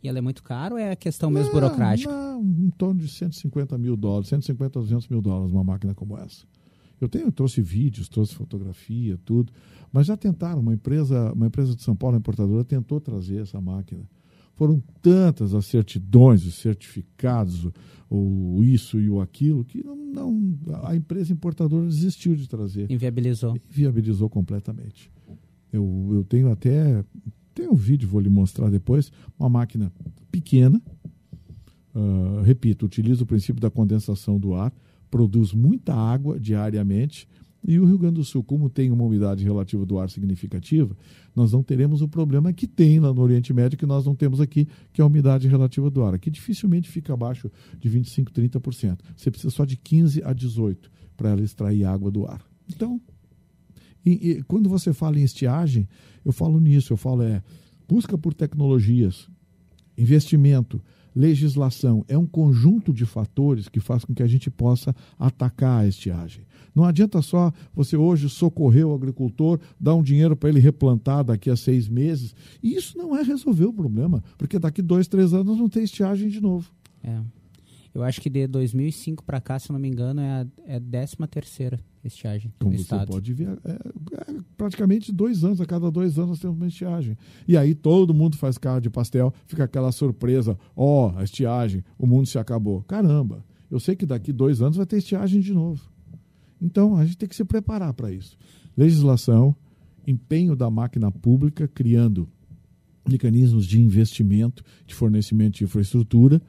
E 0.01 0.07
ela 0.07 0.17
é 0.17 0.21
muito 0.21 0.41
cara 0.41 0.73
ou 0.73 0.79
é 0.79 0.91
a 0.91 0.95
questão 0.95 1.29
mesmo 1.29 1.53
não, 1.53 1.59
burocrática? 1.59 2.11
Não, 2.11 2.41
em 2.41 2.71
torno 2.71 2.99
de 2.99 3.07
150 3.07 3.77
mil 3.77 3.95
dólares, 3.95 4.29
150 4.29 4.79
a 4.79 4.81
200 4.81 5.07
mil 5.09 5.21
dólares 5.21 5.51
uma 5.51 5.63
máquina 5.63 5.93
como 5.93 6.17
essa. 6.17 6.45
Eu 6.99 7.07
tenho, 7.07 7.25
eu 7.25 7.31
trouxe 7.31 7.61
vídeos, 7.61 8.07
trouxe 8.07 8.33
fotografia, 8.33 9.19
tudo. 9.25 9.51
Mas 9.91 10.07
já 10.07 10.15
tentaram, 10.15 10.61
uma 10.61 10.73
empresa, 10.73 11.33
uma 11.33 11.47
empresa 11.47 11.75
de 11.75 11.83
São 11.83 11.95
Paulo, 11.95 12.17
importadora, 12.17 12.63
tentou 12.63 12.99
trazer 12.99 13.41
essa 13.41 13.59
máquina. 13.59 14.03
Foram 14.61 14.79
tantas 15.01 15.55
as 15.55 15.65
certidões, 15.65 16.45
os 16.45 16.53
certificados, 16.53 17.67
o 18.07 18.59
isso 18.63 18.99
e 18.99 19.09
o 19.09 19.19
aquilo, 19.19 19.65
que 19.65 19.83
não, 19.83 19.95
não, 19.95 20.85
a 20.85 20.95
empresa 20.95 21.33
importadora 21.33 21.87
desistiu 21.87 22.35
de 22.35 22.47
trazer. 22.47 22.85
Inviabilizou. 22.91 23.57
Inviabilizou 23.67 24.29
completamente. 24.29 25.11
Eu, 25.73 26.09
eu 26.11 26.23
tenho 26.23 26.51
até. 26.51 27.03
Tem 27.55 27.67
um 27.67 27.73
vídeo, 27.73 28.07
vou 28.07 28.21
lhe 28.21 28.29
mostrar 28.29 28.69
depois. 28.69 29.11
Uma 29.39 29.49
máquina 29.49 29.91
pequena. 30.31 30.79
Uh, 31.95 32.43
repito, 32.43 32.85
utiliza 32.85 33.23
o 33.23 33.25
princípio 33.25 33.59
da 33.59 33.71
condensação 33.71 34.39
do 34.39 34.53
ar 34.53 34.71
produz 35.09 35.53
muita 35.53 35.93
água 35.93 36.39
diariamente. 36.39 37.27
E 37.67 37.79
o 37.79 37.85
Rio 37.85 37.97
Grande 37.97 38.15
do 38.15 38.23
Sul, 38.23 38.43
como 38.43 38.69
tem 38.69 38.91
uma 38.91 39.03
umidade 39.03 39.43
relativa 39.43 39.85
do 39.85 39.99
ar 39.99 40.09
significativa, 40.09 40.97
nós 41.35 41.51
não 41.51 41.61
teremos 41.61 42.01
o 42.01 42.07
problema 42.07 42.51
que 42.51 42.65
tem 42.65 42.99
lá 42.99 43.13
no 43.13 43.21
Oriente 43.21 43.53
Médio, 43.53 43.77
que 43.77 43.85
nós 43.85 44.05
não 44.05 44.15
temos 44.15 44.41
aqui, 44.41 44.67
que 44.91 44.99
é 44.99 45.03
a 45.03 45.07
umidade 45.07 45.47
relativa 45.47 45.89
do 45.89 46.03
ar. 46.03 46.15
Aqui 46.15 46.31
dificilmente 46.31 46.89
fica 46.89 47.13
abaixo 47.13 47.51
de 47.79 47.89
25%, 47.89 48.31
30%. 48.31 48.99
Você 49.15 49.29
precisa 49.29 49.51
só 49.51 49.63
de 49.63 49.77
15% 49.77 50.23
a 50.23 50.33
18% 50.33 50.77
para 51.15 51.29
ela 51.29 51.41
extrair 51.41 51.85
água 51.85 52.09
do 52.09 52.25
ar. 52.25 52.41
Então, 52.67 52.99
e, 54.03 54.31
e, 54.31 54.43
quando 54.43 54.67
você 54.67 54.91
fala 54.91 55.19
em 55.19 55.23
estiagem, 55.23 55.87
eu 56.25 56.31
falo 56.31 56.59
nisso, 56.59 56.93
eu 56.93 56.97
falo 56.97 57.21
é 57.21 57.43
busca 57.87 58.17
por 58.17 58.33
tecnologias, 58.33 59.29
investimento, 59.97 60.81
legislação 61.15 62.05
é 62.07 62.17
um 62.17 62.25
conjunto 62.25 62.93
de 62.93 63.05
fatores 63.05 63.67
que 63.67 63.79
faz 63.79 64.05
com 64.05 64.13
que 64.13 64.23
a 64.23 64.27
gente 64.27 64.49
possa 64.49 64.95
atacar 65.19 65.81
a 65.81 65.87
estiagem. 65.87 66.45
Não 66.73 66.85
adianta 66.85 67.21
só 67.21 67.51
você 67.73 67.97
hoje 67.97 68.29
socorrer 68.29 68.87
o 68.87 68.93
agricultor, 68.93 69.59
dar 69.79 69.95
um 69.95 70.03
dinheiro 70.03 70.35
para 70.35 70.49
ele 70.49 70.59
replantar 70.59 71.23
daqui 71.23 71.49
a 71.49 71.55
seis 71.55 71.87
meses. 71.89 72.33
E 72.63 72.75
isso 72.75 72.97
não 72.97 73.15
é 73.15 73.23
resolver 73.23 73.65
o 73.65 73.73
problema, 73.73 74.23
porque 74.37 74.57
daqui 74.57 74.81
dois, 74.81 75.07
três 75.07 75.33
anos 75.33 75.57
não 75.57 75.67
tem 75.67 75.83
estiagem 75.83 76.29
de 76.29 76.39
novo. 76.41 76.71
É. 77.03 77.19
Eu 77.93 78.03
acho 78.03 78.21
que 78.21 78.29
de 78.29 78.47
2005 78.47 79.23
para 79.23 79.41
cá, 79.41 79.59
se 79.59 79.71
não 79.71 79.79
me 79.79 79.87
engano, 79.87 80.21
é 80.21 80.29
a, 80.29 80.47
é 80.65 80.75
a 80.77 80.79
13 80.79 81.15
terceira 81.29 81.79
estiagem 82.03 82.51
Como 82.57 82.71
você 82.71 82.81
estado. 82.81 83.07
pode 83.07 83.33
ver, 83.33 83.49
é, 83.65 83.71
é, 83.71 84.35
praticamente 84.57 85.11
dois 85.11 85.43
anos, 85.43 85.59
a 85.59 85.65
cada 85.65 85.91
dois 85.91 86.17
anos 86.17 86.29
nós 86.31 86.39
temos 86.39 86.57
uma 86.57 86.67
estiagem. 86.67 87.17
E 87.47 87.57
aí 87.57 87.75
todo 87.75 88.13
mundo 88.13 88.37
faz 88.37 88.57
cara 88.57 88.79
de 88.79 88.89
pastel, 88.89 89.33
fica 89.45 89.65
aquela 89.65 89.91
surpresa, 89.91 90.57
ó, 90.75 91.11
oh, 91.11 91.17
a 91.17 91.23
estiagem, 91.23 91.83
o 91.97 92.07
mundo 92.07 92.27
se 92.27 92.39
acabou. 92.39 92.81
Caramba, 92.83 93.45
eu 93.69 93.79
sei 93.79 93.95
que 93.95 94.05
daqui 94.05 94.31
dois 94.31 94.61
anos 94.61 94.77
vai 94.77 94.85
ter 94.85 94.97
estiagem 94.97 95.41
de 95.41 95.53
novo. 95.53 95.81
Então 96.61 96.95
a 96.95 97.05
gente 97.05 97.17
tem 97.17 97.27
que 97.27 97.35
se 97.35 97.43
preparar 97.43 97.93
para 97.93 98.11
isso. 98.11 98.37
Legislação, 98.77 99.55
empenho 100.07 100.55
da 100.55 100.69
máquina 100.69 101.11
pública, 101.11 101.67
criando 101.67 102.27
mecanismos 103.07 103.65
de 103.65 103.81
investimento, 103.81 104.63
de 104.85 104.93
fornecimento 104.93 105.57
de 105.57 105.63
infraestrutura, 105.63 106.41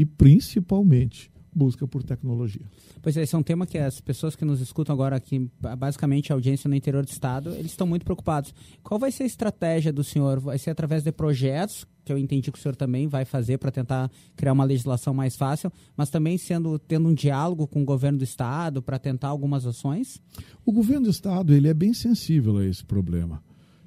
e 0.00 0.06
principalmente 0.06 1.30
busca 1.54 1.86
por 1.86 2.02
tecnologia. 2.02 2.64
Pois 3.02 3.18
é, 3.18 3.22
esse 3.22 3.34
é 3.34 3.38
um 3.38 3.42
tema 3.42 3.66
que 3.66 3.76
as 3.76 4.00
pessoas 4.00 4.34
que 4.34 4.46
nos 4.46 4.58
escutam 4.58 4.94
agora 4.94 5.14
aqui, 5.14 5.50
basicamente 5.78 6.32
a 6.32 6.34
audiência 6.34 6.70
no 6.70 6.74
interior 6.74 7.04
do 7.04 7.10
estado, 7.10 7.50
eles 7.50 7.72
estão 7.72 7.86
muito 7.86 8.02
preocupados. 8.02 8.54
Qual 8.82 8.98
vai 8.98 9.12
ser 9.12 9.24
a 9.24 9.26
estratégia 9.26 9.92
do 9.92 10.02
senhor? 10.02 10.40
Vai 10.40 10.56
ser 10.56 10.70
através 10.70 11.02
de 11.02 11.12
projetos, 11.12 11.86
que 12.02 12.10
eu 12.10 12.16
entendi 12.16 12.50
que 12.50 12.58
o 12.58 12.62
senhor 12.62 12.74
também 12.74 13.08
vai 13.08 13.26
fazer 13.26 13.58
para 13.58 13.70
tentar 13.70 14.10
criar 14.34 14.54
uma 14.54 14.64
legislação 14.64 15.12
mais 15.12 15.36
fácil, 15.36 15.70
mas 15.94 16.08
também 16.08 16.38
sendo 16.38 16.78
tendo 16.78 17.06
um 17.06 17.12
diálogo 17.12 17.66
com 17.66 17.82
o 17.82 17.84
governo 17.84 18.16
do 18.16 18.24
estado 18.24 18.80
para 18.80 18.98
tentar 18.98 19.28
algumas 19.28 19.66
ações? 19.66 20.18
O 20.64 20.72
governo 20.72 21.04
do 21.04 21.10
estado, 21.10 21.52
ele 21.52 21.68
é 21.68 21.74
bem 21.74 21.92
sensível 21.92 22.56
a 22.56 22.64
esse 22.64 22.82
problema. 22.82 23.42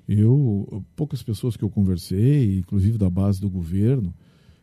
Eu, 0.07 0.85
poucas 0.95 1.23
pessoas 1.23 1.57
que 1.57 1.63
eu 1.63 1.71
conversei, 1.71 2.59
inclusive 2.59 2.99
da 2.99 3.09
base 3.09 3.41
do 3.41 3.49
governo, 3.49 4.13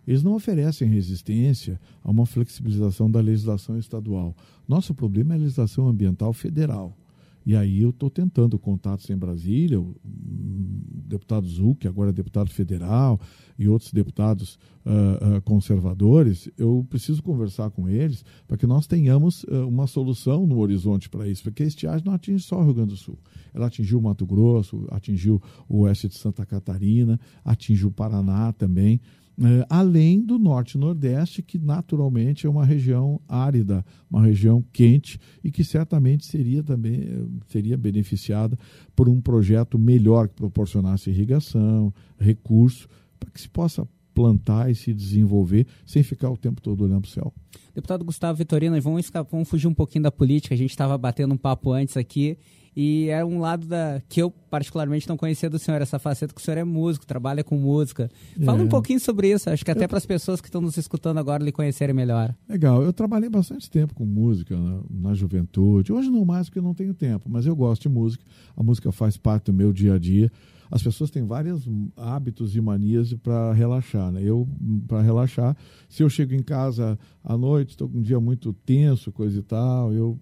eles 0.06 0.22
não 0.22 0.34
oferecem 0.34 0.88
resistência 0.88 1.80
a 2.02 2.10
uma 2.10 2.26
flexibilização 2.26 3.10
da 3.10 3.20
legislação 3.20 3.78
estadual. 3.78 4.34
Nosso 4.66 4.94
problema 4.94 5.34
é 5.34 5.36
a 5.36 5.40
legislação 5.40 5.88
ambiental 5.88 6.32
federal. 6.32 6.96
E 7.44 7.56
aí 7.56 7.80
eu 7.80 7.90
estou 7.90 8.10
tentando 8.10 8.58
contatos 8.58 9.08
em 9.08 9.16
Brasília, 9.16 9.80
o 9.80 9.96
deputado 10.04 11.48
Zul, 11.48 11.74
que 11.74 11.88
agora 11.88 12.10
é 12.10 12.12
deputado 12.12 12.50
federal, 12.50 13.18
e 13.58 13.66
outros 13.66 13.92
deputados 13.92 14.58
uh, 14.84 15.36
uh, 15.36 15.42
conservadores, 15.42 16.50
eu 16.56 16.86
preciso 16.88 17.22
conversar 17.22 17.70
com 17.70 17.88
eles 17.88 18.24
para 18.46 18.56
que 18.56 18.66
nós 18.66 18.86
tenhamos 18.86 19.42
uh, 19.44 19.66
uma 19.66 19.86
solução 19.86 20.46
no 20.46 20.58
horizonte 20.58 21.08
para 21.08 21.28
isso, 21.28 21.42
porque 21.42 21.62
a 21.62 21.66
estiagem 21.66 22.04
não 22.04 22.12
atinge 22.12 22.44
só 22.44 22.60
o 22.60 22.64
Rio 22.64 22.74
Grande 22.74 22.90
do 22.90 22.96
Sul. 22.96 23.18
Ela 23.54 23.66
atingiu 23.66 23.98
o 23.98 24.02
Mato 24.02 24.26
Grosso, 24.26 24.86
atingiu 24.90 25.42
o 25.68 25.80
oeste 25.80 26.08
de 26.08 26.16
Santa 26.16 26.44
Catarina, 26.44 27.18
atingiu 27.44 27.88
o 27.88 27.92
Paraná 27.92 28.52
também. 28.52 29.00
É, 29.42 29.66
além 29.70 30.20
do 30.20 30.38
norte 30.38 30.74
e 30.74 30.78
nordeste, 30.78 31.40
que 31.40 31.58
naturalmente 31.58 32.46
é 32.46 32.50
uma 32.50 32.64
região 32.64 33.18
árida, 33.26 33.82
uma 34.10 34.22
região 34.22 34.62
quente 34.70 35.18
e 35.42 35.50
que 35.50 35.64
certamente 35.64 36.26
seria 36.26 36.62
também 36.62 37.08
seria 37.48 37.78
beneficiada 37.78 38.58
por 38.94 39.08
um 39.08 39.18
projeto 39.18 39.78
melhor 39.78 40.28
que 40.28 40.34
proporcionasse 40.34 41.08
irrigação, 41.08 41.92
recurso, 42.18 42.86
para 43.18 43.30
que 43.30 43.40
se 43.40 43.48
possa 43.48 43.88
plantar 44.14 44.70
e 44.70 44.74
se 44.74 44.92
desenvolver 44.92 45.66
sem 45.86 46.02
ficar 46.02 46.30
o 46.30 46.36
tempo 46.36 46.60
todo 46.60 46.84
olhando 46.84 47.02
para 47.02 47.08
o 47.08 47.12
céu. 47.12 47.32
Deputado 47.74 48.04
Gustavo 48.04 48.36
Vitorino, 48.38 48.80
vamos, 48.80 49.10
vamos 49.30 49.48
fugir 49.48 49.66
um 49.66 49.74
pouquinho 49.74 50.02
da 50.04 50.10
política, 50.12 50.54
a 50.54 50.58
gente 50.58 50.70
estava 50.70 50.96
batendo 50.98 51.34
um 51.34 51.38
papo 51.38 51.72
antes 51.72 51.96
aqui 51.96 52.36
E 52.76 53.08
é 53.08 53.24
um 53.24 53.40
lado 53.40 53.66
da 53.66 54.00
que 54.08 54.22
eu 54.22 54.30
particularmente 54.30 55.08
não 55.08 55.16
conhecia 55.16 55.50
do 55.50 55.58
senhor, 55.58 55.82
essa 55.82 55.98
faceta 55.98 56.32
que 56.32 56.40
o 56.40 56.44
senhor 56.44 56.56
é 56.56 56.62
músico, 56.62 57.04
trabalha 57.04 57.42
com 57.42 57.56
música. 57.56 58.08
Fala 58.44 58.60
É. 58.60 58.62
um 58.62 58.68
pouquinho 58.68 59.00
sobre 59.00 59.28
isso, 59.32 59.50
acho 59.50 59.64
que 59.64 59.70
até 59.72 59.88
para 59.88 59.98
as 59.98 60.06
pessoas 60.06 60.40
que 60.40 60.46
estão 60.46 60.60
nos 60.60 60.76
escutando 60.76 61.18
agora 61.18 61.42
lhe 61.42 61.50
conhecerem 61.50 61.92
melhor. 61.94 62.32
Legal, 62.48 62.80
eu 62.80 62.92
trabalhei 62.92 63.28
bastante 63.28 63.68
tempo 63.68 63.92
com 63.92 64.06
música 64.06 64.56
na, 64.56 64.82
na 64.88 65.14
juventude. 65.14 65.92
Hoje 65.92 66.10
não 66.10 66.24
mais 66.24 66.46
porque 66.48 66.60
eu 66.60 66.62
não 66.62 66.72
tenho 66.74 66.94
tempo, 66.94 67.28
mas 67.28 67.44
eu 67.44 67.56
gosto 67.56 67.82
de 67.82 67.88
música. 67.88 68.24
A 68.56 68.62
música 68.62 68.92
faz 68.92 69.16
parte 69.16 69.46
do 69.46 69.52
meu 69.52 69.72
dia 69.72 69.94
a 69.94 69.98
dia. 69.98 70.30
As 70.70 70.82
pessoas 70.82 71.10
têm 71.10 71.24
vários 71.24 71.68
hábitos 71.96 72.54
e 72.54 72.60
manias 72.60 73.12
para 73.14 73.52
relaxar. 73.52 74.12
Né? 74.12 74.22
Eu, 74.22 74.48
para 74.86 75.02
relaxar, 75.02 75.56
se 75.88 76.02
eu 76.02 76.08
chego 76.08 76.34
em 76.34 76.42
casa 76.42 76.98
à 77.24 77.36
noite, 77.36 77.70
estou 77.70 77.88
com 77.88 77.98
um 77.98 78.02
dia 78.02 78.20
muito 78.20 78.52
tenso, 78.52 79.10
coisa 79.10 79.38
e 79.38 79.42
tal, 79.42 79.92
eu 79.92 80.18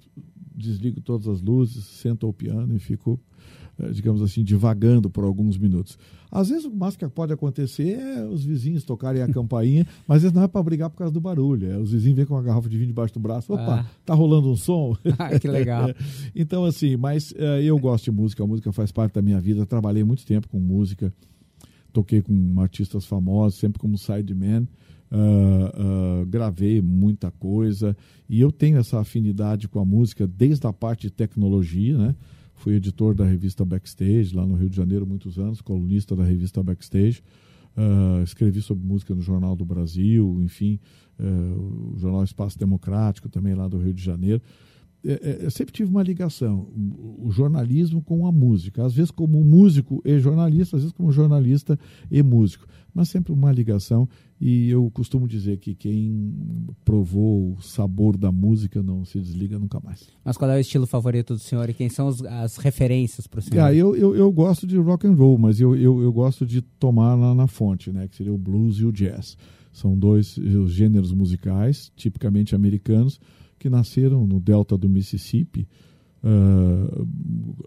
desligo 0.54 1.00
todas 1.00 1.28
as 1.28 1.40
luzes, 1.42 1.84
sento 1.84 2.26
ao 2.26 2.32
piano 2.32 2.74
e 2.74 2.78
fico, 2.78 3.20
digamos 3.92 4.20
assim, 4.22 4.42
divagando 4.42 5.08
por 5.08 5.24
alguns 5.24 5.56
minutos. 5.56 5.98
Às 6.30 6.48
vezes 6.50 6.64
o 6.64 6.70
mais 6.74 6.96
que 6.96 7.08
pode 7.08 7.32
acontecer 7.32 7.98
é 7.98 8.24
os 8.26 8.44
vizinhos 8.44 8.84
tocarem 8.84 9.22
a 9.22 9.28
campainha, 9.32 9.86
mas 10.06 10.22
isso 10.22 10.34
não 10.34 10.42
é 10.42 10.48
para 10.48 10.62
brigar 10.62 10.90
por 10.90 10.98
causa 10.98 11.12
do 11.12 11.20
barulho. 11.20 11.70
É 11.70 11.78
os 11.78 11.92
vizinhos 11.92 12.16
vêm 12.16 12.26
com 12.26 12.34
uma 12.34 12.42
garrafa 12.42 12.68
de 12.68 12.76
vinho 12.76 12.88
debaixo 12.88 13.14
do 13.14 13.20
braço. 13.20 13.52
Opa, 13.52 13.80
Ah. 13.80 13.86
tá 14.04 14.14
rolando 14.14 14.50
um 14.50 14.56
som? 14.56 14.96
Ah, 15.18 15.38
que 15.38 15.48
legal. 15.48 15.88
então, 16.34 16.64
assim, 16.64 16.96
mas 16.96 17.32
eh, 17.36 17.62
eu 17.62 17.78
gosto 17.78 18.04
de 18.06 18.10
música, 18.10 18.42
a 18.42 18.46
música 18.46 18.72
faz 18.72 18.90
parte 18.92 19.14
da 19.14 19.22
minha 19.22 19.40
vida. 19.40 19.64
Trabalhei 19.64 20.04
muito 20.04 20.24
tempo 20.26 20.48
com 20.48 20.58
música, 20.58 21.12
toquei 21.92 22.20
com 22.20 22.60
artistas 22.60 23.04
famosos, 23.06 23.58
sempre 23.58 23.78
como 23.80 23.96
sideman. 23.96 24.66
ah, 25.10 25.72
ah, 25.74 26.24
gravei 26.28 26.82
muita 26.82 27.30
coisa 27.30 27.96
e 28.28 28.40
eu 28.40 28.52
tenho 28.52 28.76
essa 28.76 29.00
afinidade 29.00 29.66
com 29.66 29.80
a 29.80 29.84
música 29.84 30.26
desde 30.26 30.66
a 30.66 30.72
parte 30.72 31.02
de 31.06 31.10
tecnologia, 31.10 31.96
né? 31.96 32.14
Fui 32.58 32.74
editor 32.74 33.14
da 33.14 33.24
revista 33.24 33.64
Backstage 33.64 34.34
lá 34.34 34.44
no 34.44 34.56
Rio 34.56 34.68
de 34.68 34.76
Janeiro 34.76 35.06
muitos 35.06 35.38
anos, 35.38 35.60
colunista 35.60 36.16
da 36.16 36.24
revista 36.24 36.60
Backstage. 36.60 37.22
Ah, 37.76 38.20
escrevi 38.24 38.60
sobre 38.60 38.84
música 38.84 39.14
no 39.14 39.22
Jornal 39.22 39.54
do 39.54 39.64
Brasil, 39.64 40.40
enfim, 40.42 40.80
ah, 41.20 41.22
o 41.24 41.96
Jornal 41.96 42.24
Espaço 42.24 42.58
Democrático 42.58 43.28
também 43.28 43.54
lá 43.54 43.68
do 43.68 43.78
Rio 43.78 43.94
de 43.94 44.02
Janeiro. 44.02 44.42
É, 45.04 45.12
é, 45.12 45.44
eu 45.44 45.50
sempre 45.50 45.72
tive 45.72 45.90
uma 45.90 46.02
ligação, 46.02 46.68
o, 47.22 47.30
jornalismo 47.30 48.02
com 48.02 48.26
a 48.26 48.32
música. 48.32 48.84
Às 48.84 48.94
vezes 48.94 49.10
como 49.10 49.42
músico 49.44 50.02
e 50.04 50.18
jornalista, 50.18 50.76
às 50.76 50.82
vezes 50.82 50.96
como 50.96 51.12
jornalista 51.12 51.78
e 52.10 52.22
músico. 52.22 52.66
Mas 52.92 53.08
sempre 53.08 53.32
uma 53.32 53.52
ligação. 53.52 54.08
E 54.40 54.68
eu 54.70 54.90
costumo 54.90 55.28
dizer 55.28 55.58
que 55.58 55.74
quem 55.74 56.34
provou 56.84 57.54
o 57.54 57.62
sabor 57.62 58.16
da 58.16 58.32
música 58.32 58.82
não 58.82 59.04
se 59.04 59.20
desliga 59.20 59.58
nunca 59.58 59.78
mais. 59.80 60.08
Mas 60.24 60.36
qual 60.36 60.50
é 60.50 60.56
o 60.56 60.60
estilo 60.60 60.86
favorito 60.86 61.34
do 61.34 61.40
senhor 61.40 61.68
e 61.70 61.74
quem 61.74 61.88
são 61.88 62.08
os- 62.08 62.24
as 62.24 62.56
referências 62.56 63.26
para 63.26 63.38
o 63.38 63.42
senhor? 63.42 63.62
Ah, 63.64 63.74
eu, 63.74 63.94
eu, 63.94 64.16
eu 64.16 64.32
gosto 64.32 64.66
de 64.66 64.76
rock 64.78 65.06
and 65.06 65.14
roll, 65.14 65.38
mas 65.38 65.60
eu, 65.60 65.76
eu, 65.76 66.00
eu 66.02 66.12
gosto 66.12 66.44
de 66.44 66.60
tomar 66.60 67.14
lá 67.14 67.34
na 67.34 67.46
fonte, 67.46 67.92
né? 67.92 68.08
Que 68.08 68.16
seria 68.16 68.32
o 68.32 68.38
blues 68.38 68.76
e 68.78 68.84
o 68.84 68.92
jazz. 68.92 69.36
São 69.72 69.96
dois 69.96 70.36
os 70.38 70.72
gêneros 70.72 71.12
musicais, 71.12 71.92
tipicamente 71.94 72.54
americanos, 72.54 73.20
que 73.58 73.68
nasceram 73.68 74.26
no 74.26 74.40
delta 74.40 74.76
do 74.76 74.88
Mississippi, 74.88 75.66
ah, 76.22 77.04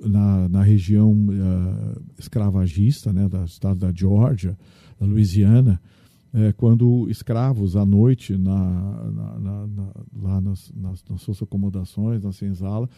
na, 0.08 0.50
na 0.50 0.62
região 0.64 1.16
ah, 1.32 2.00
escravagista, 2.18 3.12
né? 3.14 3.28
Da 3.30 3.46
estado 3.46 3.80
da 3.80 3.92
Georgia, 3.94 4.58
da 5.00 5.06
Louisiana, 5.06 5.82
é, 6.34 6.54
quando 6.54 7.10
escravos 7.10 7.76
à 7.76 7.86
noite 7.86 8.38
na- 8.38 9.12
na- 9.12 9.68
na- 9.68 9.94
lá 10.22 10.40
nas, 10.42 10.72
nas, 10.74 11.04
nas 11.10 11.22
suas 11.22 11.42
acomodações, 11.44 12.24
na 12.24 12.32
senzala, 12.32 12.90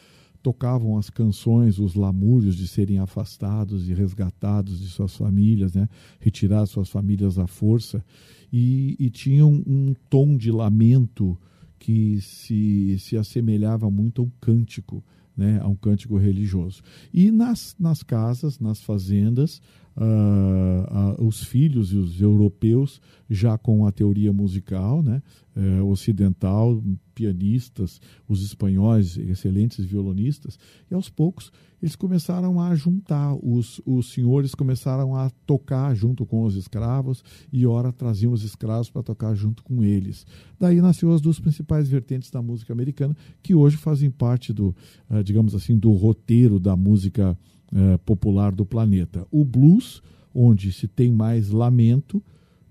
tocavam 0.44 0.98
as 0.98 1.10
canções, 1.10 1.80
os 1.80 1.96
lamúrios 1.96 2.56
de 2.56 2.68
serem 2.68 3.00
afastados 3.00 3.90
e 3.90 3.94
resgatados 3.94 4.80
de 4.80 4.88
suas 4.88 5.16
famílias, 5.16 5.74
né? 5.74 5.88
retirar 6.20 6.66
suas 6.68 6.90
famílias 6.90 7.40
à 7.40 7.48
força, 7.48 8.04
e, 8.52 8.96
e 9.00 9.10
tinham 9.10 9.52
um 9.66 9.96
tom 10.10 10.38
de 10.38 10.52
lamento 10.52 11.36
que 11.84 12.22
se, 12.22 12.98
se 12.98 13.18
assemelhava 13.18 13.92
muito 13.92 14.22
a 14.22 14.24
um 14.24 14.32
cântico, 14.40 15.04
né? 15.36 15.60
a 15.62 15.68
um 15.68 15.76
cântico 15.76 16.18
religioso. 16.18 16.82
E 17.14 17.30
nas, 17.30 17.76
nas 17.78 18.02
casas, 18.02 18.58
nas 18.58 18.82
fazendas, 18.82 19.62
ah, 19.96 20.88
ah, 20.90 21.24
os 21.24 21.44
filhos 21.44 21.92
e 21.94 21.98
os 21.98 22.20
europeus 22.20 23.00
já 23.30 23.58
com 23.58 23.86
a 23.86 23.92
teoria 23.92 24.34
musical, 24.34 25.04
né, 25.04 25.22
eh, 25.56 25.82
ocidental, 25.82 26.82
pianistas, 27.14 28.02
os 28.28 28.44
espanhóis, 28.44 29.18
excelentes 29.18 29.86
violonistas, 29.86 30.58
e 30.90 30.94
aos 30.94 31.10
poucos 31.10 31.52
eles 31.82 31.96
começaram 31.96 32.62
a 32.62 32.74
juntar, 32.76 33.36
os, 33.36 33.82
os 33.86 34.14
senhores 34.14 34.56
começaram 34.56 35.16
a 35.16 35.30
tocar 35.46 35.94
junto 35.94 36.26
com 36.26 36.44
os 36.44 36.56
escravos 36.56 37.24
e 37.52 37.68
ora 37.68 37.92
traziam 37.92 38.32
os 38.32 38.44
escravos 38.44 38.90
para 38.90 39.04
tocar 39.04 39.36
junto 39.36 39.62
com 39.64 39.84
eles. 39.84 40.26
Daí 40.58 40.80
nasceu 40.80 41.12
as 41.12 41.20
duas 41.20 41.40
principais 41.40 41.90
vertentes 41.90 42.32
da 42.32 42.42
música 42.42 42.72
americana, 42.72 43.16
que 43.42 43.54
hoje 43.54 43.76
fazem 43.76 44.10
parte 44.10 44.54
do, 44.54 44.74
ah, 45.10 45.22
digamos 45.22 45.54
assim, 45.54 45.78
do 45.78 45.92
roteiro 45.92 46.58
da 46.58 46.76
música 46.76 47.38
eh, 47.74 47.98
popular 48.06 48.54
do 48.54 48.66
planeta. 48.66 49.26
O 49.32 49.44
blues, 49.44 50.02
onde 50.34 50.72
se 50.72 50.88
tem 50.88 51.12
mais 51.12 51.50
lamento, 51.50 52.22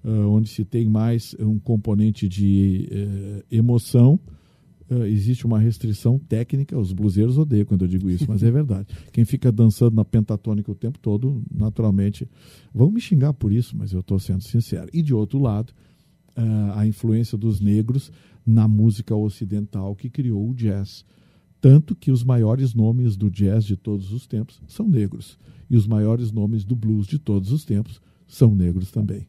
eh, 0.04 0.10
onde 0.10 0.48
se 0.48 0.64
tem 0.64 0.88
mais 0.88 1.36
um 1.38 1.58
componente 1.58 2.28
de 2.28 2.88
eh, 2.90 3.44
emoção, 3.52 4.18
eh, 4.90 5.08
existe 5.08 5.46
uma 5.46 5.60
restrição 5.60 6.18
técnica. 6.18 6.76
Os 6.76 6.92
bluseiros 6.92 7.38
odeiam 7.38 7.64
quando 7.64 7.82
eu 7.82 7.88
digo 7.88 8.10
isso, 8.10 8.24
mas 8.28 8.42
é 8.42 8.50
verdade. 8.52 8.88
Quem 9.12 9.24
fica 9.24 9.52
dançando 9.52 9.94
na 9.94 10.04
pentatônica 10.04 10.70
o 10.70 10.74
tempo 10.74 10.98
todo, 10.98 11.42
naturalmente, 11.54 12.28
vão 12.74 12.90
me 12.90 13.00
xingar 13.00 13.32
por 13.32 13.52
isso, 13.52 13.76
mas 13.76 13.92
eu 13.92 14.00
estou 14.00 14.18
sendo 14.18 14.42
sincero. 14.42 14.88
E 14.92 15.02
de 15.02 15.14
outro 15.14 15.38
lado, 15.38 15.72
a 16.74 16.86
influência 16.86 17.36
dos 17.36 17.60
negros 17.60 18.10
na 18.44 18.66
música 18.66 19.14
ocidental 19.14 19.94
que 19.94 20.08
criou 20.08 20.48
o 20.48 20.54
jazz. 20.54 21.04
Tanto 21.62 21.94
que 21.94 22.10
os 22.10 22.24
maiores 22.24 22.74
nomes 22.74 23.16
do 23.16 23.30
jazz 23.30 23.64
de 23.64 23.76
todos 23.76 24.12
os 24.12 24.26
tempos 24.26 24.60
são 24.66 24.88
negros. 24.88 25.38
E 25.70 25.76
os 25.76 25.86
maiores 25.86 26.32
nomes 26.32 26.64
do 26.64 26.74
blues 26.74 27.06
de 27.06 27.20
todos 27.20 27.52
os 27.52 27.64
tempos 27.64 28.00
são 28.26 28.52
negros 28.52 28.90
também. 28.90 29.24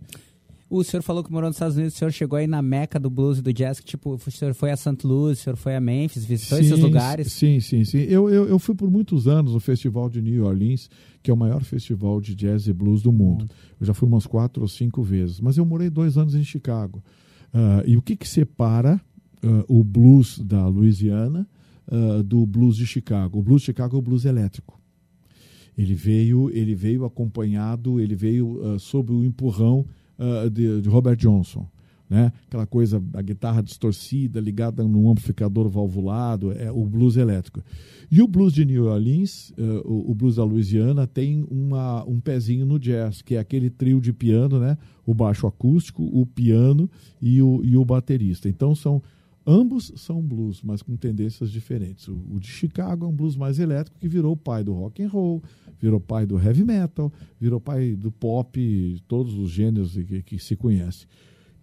O 0.68 0.84
senhor 0.84 1.04
falou 1.04 1.24
que 1.24 1.32
morou 1.32 1.48
nos 1.48 1.58
Estados 1.58 1.78
Unidos, 1.78 1.94
o 1.94 1.98
senhor 2.00 2.12
chegou 2.12 2.36
aí 2.36 2.48
na 2.48 2.60
meca 2.60 3.00
do 3.00 3.08
blues 3.08 3.38
e 3.38 3.44
do 3.44 3.54
jazz, 3.54 3.80
que 3.80 3.86
tipo, 3.86 4.16
o 4.16 4.32
senhor 4.32 4.56
foi 4.56 4.72
a 4.72 4.76
St. 4.76 5.06
Louis, 5.06 5.38
o 5.38 5.44
senhor 5.44 5.56
foi 5.56 5.76
a 5.76 5.80
Memphis, 5.80 6.26
visitou 6.26 6.58
esses 6.58 6.80
lugares. 6.80 7.32
Sim, 7.32 7.60
sim, 7.60 7.86
sim. 7.86 8.00
Eu, 8.00 8.28
eu, 8.28 8.48
eu 8.48 8.58
fui 8.58 8.74
por 8.74 8.90
muitos 8.90 9.28
anos 9.28 9.54
no 9.54 9.60
Festival 9.60 10.10
de 10.10 10.20
New 10.20 10.44
Orleans, 10.44 10.90
que 11.22 11.30
é 11.30 11.34
o 11.34 11.38
maior 11.38 11.64
festival 11.64 12.20
de 12.20 12.34
jazz 12.34 12.66
e 12.66 12.74
blues 12.74 13.04
do 13.04 13.12
mundo. 13.12 13.48
Eu 13.80 13.86
já 13.86 13.94
fui 13.94 14.08
umas 14.08 14.26
quatro 14.26 14.64
ou 14.64 14.68
cinco 14.68 15.04
vezes. 15.04 15.40
Mas 15.40 15.58
eu 15.58 15.66
morei 15.66 15.92
dois 15.92 16.18
anos 16.18 16.34
em 16.34 16.44
Chicago. 16.44 17.04
Ah, 17.54 17.84
e 17.86 17.96
o 17.96 18.02
que, 18.02 18.16
que 18.16 18.28
separa 18.28 19.00
ah, 19.44 19.66
o 19.68 19.84
blues 19.84 20.40
da 20.40 20.68
Louisiana 20.68 21.48
ah, 21.88 22.22
do 22.24 22.46
blues 22.46 22.76
de 22.76 22.86
Chicago? 22.86 23.40
O 23.40 23.42
blues 23.42 23.62
de 23.62 23.68
Chicago 23.68 23.96
é 23.96 24.00
o 24.00 24.02
blues 24.02 24.26
elétrico. 24.26 24.80
Ele 25.78 25.96
veio, 25.96 26.50
ele 26.52 26.76
veio 26.76 27.06
acompanhado, 27.06 28.00
ele 28.00 28.16
veio 28.16 28.62
ah, 28.64 28.80
sob 28.80 29.12
o 29.12 29.24
empurrão 29.24 29.86
ah, 30.18 30.50
de, 30.50 30.82
de 30.82 30.90
Robert 30.90 31.18
Johnson. 31.18 31.68
Né? 32.10 32.32
Aquela 32.48 32.68
coisa, 32.68 33.04
a 33.14 33.22
guitarra 33.24 33.64
distorcida, 33.64 34.40
ligada 34.40 34.84
num 34.84 35.10
amplificador 35.10 35.68
valvulado, 35.68 36.52
é 36.52 36.72
o 36.72 36.86
blues 36.86 37.18
elétrico. 37.18 37.64
E 38.12 38.22
o 38.22 38.28
blues 38.28 38.54
de 38.54 38.64
New 38.66 38.86
Orleans, 38.86 39.52
ah, 39.58 39.82
o, 39.84 40.12
o 40.12 40.16
blues 40.16 40.36
da 40.36 40.44
Louisiana, 40.44 41.08
tem 41.08 41.44
uma, 41.50 42.04
um 42.06 42.20
pezinho 42.20 42.66
no 42.66 42.78
jazz, 42.78 43.22
que 43.22 43.36
é 43.36 43.40
aquele 43.40 43.70
trio 43.70 44.00
de 44.00 44.14
piano, 44.14 44.60
né? 44.60 44.78
o 45.06 45.14
baixo 45.14 45.48
acústico, 45.48 46.04
o 46.04 46.26
piano 46.26 46.90
e 47.22 47.42
o, 47.42 47.62
e 47.64 47.76
o 47.76 47.84
baterista. 47.84 48.48
Então 48.48 48.76
são 48.76 49.02
Ambos 49.46 49.92
são 49.98 50.22
blues, 50.22 50.62
mas 50.64 50.82
com 50.82 50.96
tendências 50.96 51.52
diferentes. 51.52 52.08
O, 52.08 52.16
o 52.32 52.40
de 52.40 52.48
Chicago 52.48 53.06
é 53.06 53.08
um 53.10 53.12
blues 53.12 53.36
mais 53.36 53.60
elétrico 53.60 54.00
que 54.00 54.08
virou 54.08 54.38
pai 54.38 54.64
do 54.64 54.74
rock 54.74 55.04
and 55.04 55.10
roll, 55.10 55.44
virou 55.80 56.00
pai 56.00 56.26
do 56.26 56.40
heavy 56.40 56.64
metal, 56.64 57.12
virou 57.40 57.60
pai 57.60 57.94
do 57.96 58.12
pop, 58.12 59.04
todos 59.08 59.34
os 59.34 59.52
gêneros 59.52 59.96
que, 59.96 60.22
que 60.22 60.40
se 60.40 60.56
conhece. 60.56 61.06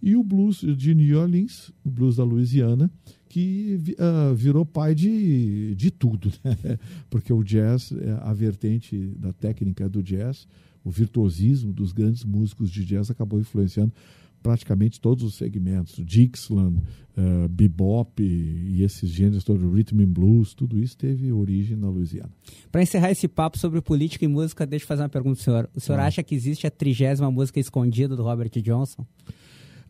E 0.03 0.17
o 0.17 0.23
blues 0.23 0.65
de 0.77 0.95
New 0.95 1.19
Orleans, 1.19 1.71
o 1.85 1.91
blues 1.91 2.17
da 2.17 2.25
Louisiana, 2.25 2.91
que 3.29 3.79
ah, 3.99 4.33
virou 4.35 4.65
pai 4.65 4.95
de, 4.95 5.75
de 5.75 5.91
tudo, 5.91 6.33
né? 6.43 6.79
porque 7.11 7.33
o 7.33 7.43
jazz, 7.43 7.93
é 7.93 8.19
a 8.23 8.33
vertente 8.33 8.97
da 9.19 9.33
técnica 9.33 9.89
do 9.89 10.03
jazz, 10.03 10.47
o 10.83 10.91
virtuosismo 10.91 11.73
dos 11.73 11.93
grandes 11.93 12.25
músicos 12.25 12.71
de 12.71 12.85
jazz 12.85 13.11
acabou 13.11 13.39
influenciando 13.39 13.93
praticamente 14.43 15.01
todos 15.01 15.23
os 15.25 15.35
segmentos, 15.35 16.03
Dixieland, 16.05 16.81
eh, 17.17 17.49
bebop 17.49 18.23
e 18.23 18.83
esses 18.83 19.11
gêneros 19.11 19.45
todos, 19.45 19.63
rhythm 19.63 20.01
and 20.03 20.09
blues, 20.13 20.55
tudo 20.55 20.79
isso 20.79 20.97
teve 20.97 21.31
origem 21.33 21.77
na 21.77 21.89
Louisiana. 21.89 22.31
Para 22.73 22.83
encerrar 22.83 23.11
esse 23.11 23.29
papo 23.29 23.59
sobre 23.59 23.81
política 23.81 24.25
e 24.25 24.29
música, 24.29 24.67
deixa 24.67 24.85
eu 24.85 24.89
fazer 24.89 25.03
uma 25.03 25.09
pergunta 25.09 25.35
pro 25.37 25.45
senhor. 25.45 25.71
O 25.75 25.81
senhor 25.81 25.99
Ah. 26.01 26.07
acha 26.07 26.23
que 26.23 26.35
existe 26.35 26.67
a 26.67 26.71
trigésima 26.71 27.31
música 27.31 27.61
escondida 27.61 28.17
do 28.17 28.23
Robert 28.23 28.51
Johnson? 28.63 29.05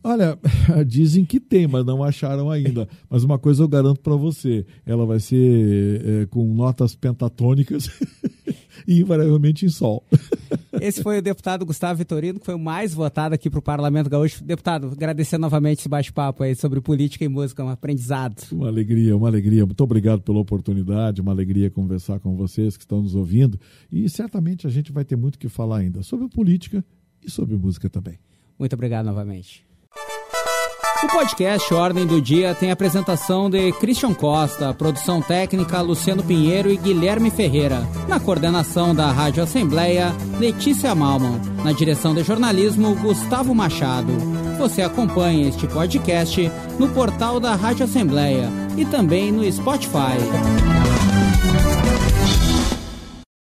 Olha, 0.03 0.39
dizem 0.87 1.25
que 1.27 1.39
tem, 1.39 1.67
mas 1.69 1.85
não 1.85 2.03
acharam 2.03 2.51
ainda. 2.51 2.89
Mas 3.11 3.23
uma 3.23 3.39
coisa 3.39 3.63
eu 3.63 3.69
garanto 3.69 4.01
para 4.01 4.17
você: 4.17 4.65
ela 4.87 5.05
vai 5.05 5.21
ser 5.21 6.03
é, 6.23 6.27
com 6.27 6.55
notas 6.55 6.95
pentatônicas 6.95 7.91
e 8.89 9.01
invariavelmente 9.01 9.67
em 9.67 9.69
sol. 9.69 10.03
Esse 10.81 11.03
foi 11.03 11.19
o 11.19 11.23
deputado 11.23 11.65
Gustavo 11.65 11.99
Vitorino, 11.99 12.41
que 12.41 12.47
foi 12.47 12.55
o 12.55 12.59
mais 12.59 12.95
votado 12.95 13.35
aqui 13.35 13.51
para 13.51 13.59
o 13.59 13.63
Parlamento 13.63 14.09
Gaúcho. 14.09 14.43
Deputado, 14.43 14.89
agradecer 14.89 15.39
novamente 15.39 15.81
esse 15.81 15.89
bate-papo 15.89 16.43
aí 16.43 16.55
sobre 16.55 16.81
política 16.81 17.25
e 17.25 17.29
música, 17.29 17.65
um 17.65 17.69
aprendizado. 17.69 18.43
Uma 18.53 18.69
alegria, 18.69 19.17
uma 19.17 19.29
alegria. 19.29 19.65
Muito 19.65 19.83
obrigado 19.83 20.23
pela 20.23 20.39
oportunidade, 20.39 21.21
uma 21.21 21.33
alegria 21.33 21.71
conversar 21.71 22.19
com 22.21 22.37
vocês 22.37 22.77
que 22.77 22.85
estão 22.85 23.03
nos 23.03 23.15
ouvindo. 23.15 23.59
E 23.91 24.09
certamente 24.09 24.67
a 24.67 24.71
gente 24.71 24.91
vai 24.93 25.05
ter 25.05 25.17
muito 25.17 25.39
que 25.39 25.49
falar 25.49 25.79
ainda 25.79 26.03
sobre 26.03 26.29
política 26.29 26.85
e 27.25 27.31
sobre 27.31 27.57
música 27.57 27.89
também. 27.89 28.19
Muito 28.59 28.73
obrigado 28.75 29.07
novamente. 29.07 29.70
O 31.03 31.09
podcast 31.09 31.73
Ordem 31.73 32.07
do 32.07 32.21
Dia 32.21 32.55
tem 32.55 32.71
apresentação 32.71 33.49
de 33.49 33.73
Christian 33.73 34.13
Costa, 34.13 34.75
produção 34.75 35.23
técnica 35.23 35.81
Luciano 35.81 36.23
Pinheiro 36.23 36.71
e 36.71 36.77
Guilherme 36.77 37.31
Ferreira. 37.31 37.89
Na 38.07 38.21
coordenação 38.21 38.95
da 38.95 39.11
Rádio 39.11 39.43
Assembleia, 39.43 40.15
Letícia 40.39 40.95
Malman. 40.95 41.41
Na 41.65 41.73
direção 41.73 42.15
de 42.15 42.23
jornalismo, 42.23 42.95
Gustavo 42.97 43.55
Machado. 43.55 44.13
Você 44.59 44.83
acompanha 44.83 45.49
este 45.49 45.67
podcast 45.67 46.53
no 46.79 46.91
portal 46.91 47.41
da 47.41 47.55
Rádio 47.55 47.87
Assembleia 47.87 48.51
e 48.77 48.85
também 48.85 49.33
no 49.33 49.51
Spotify. 49.51 50.70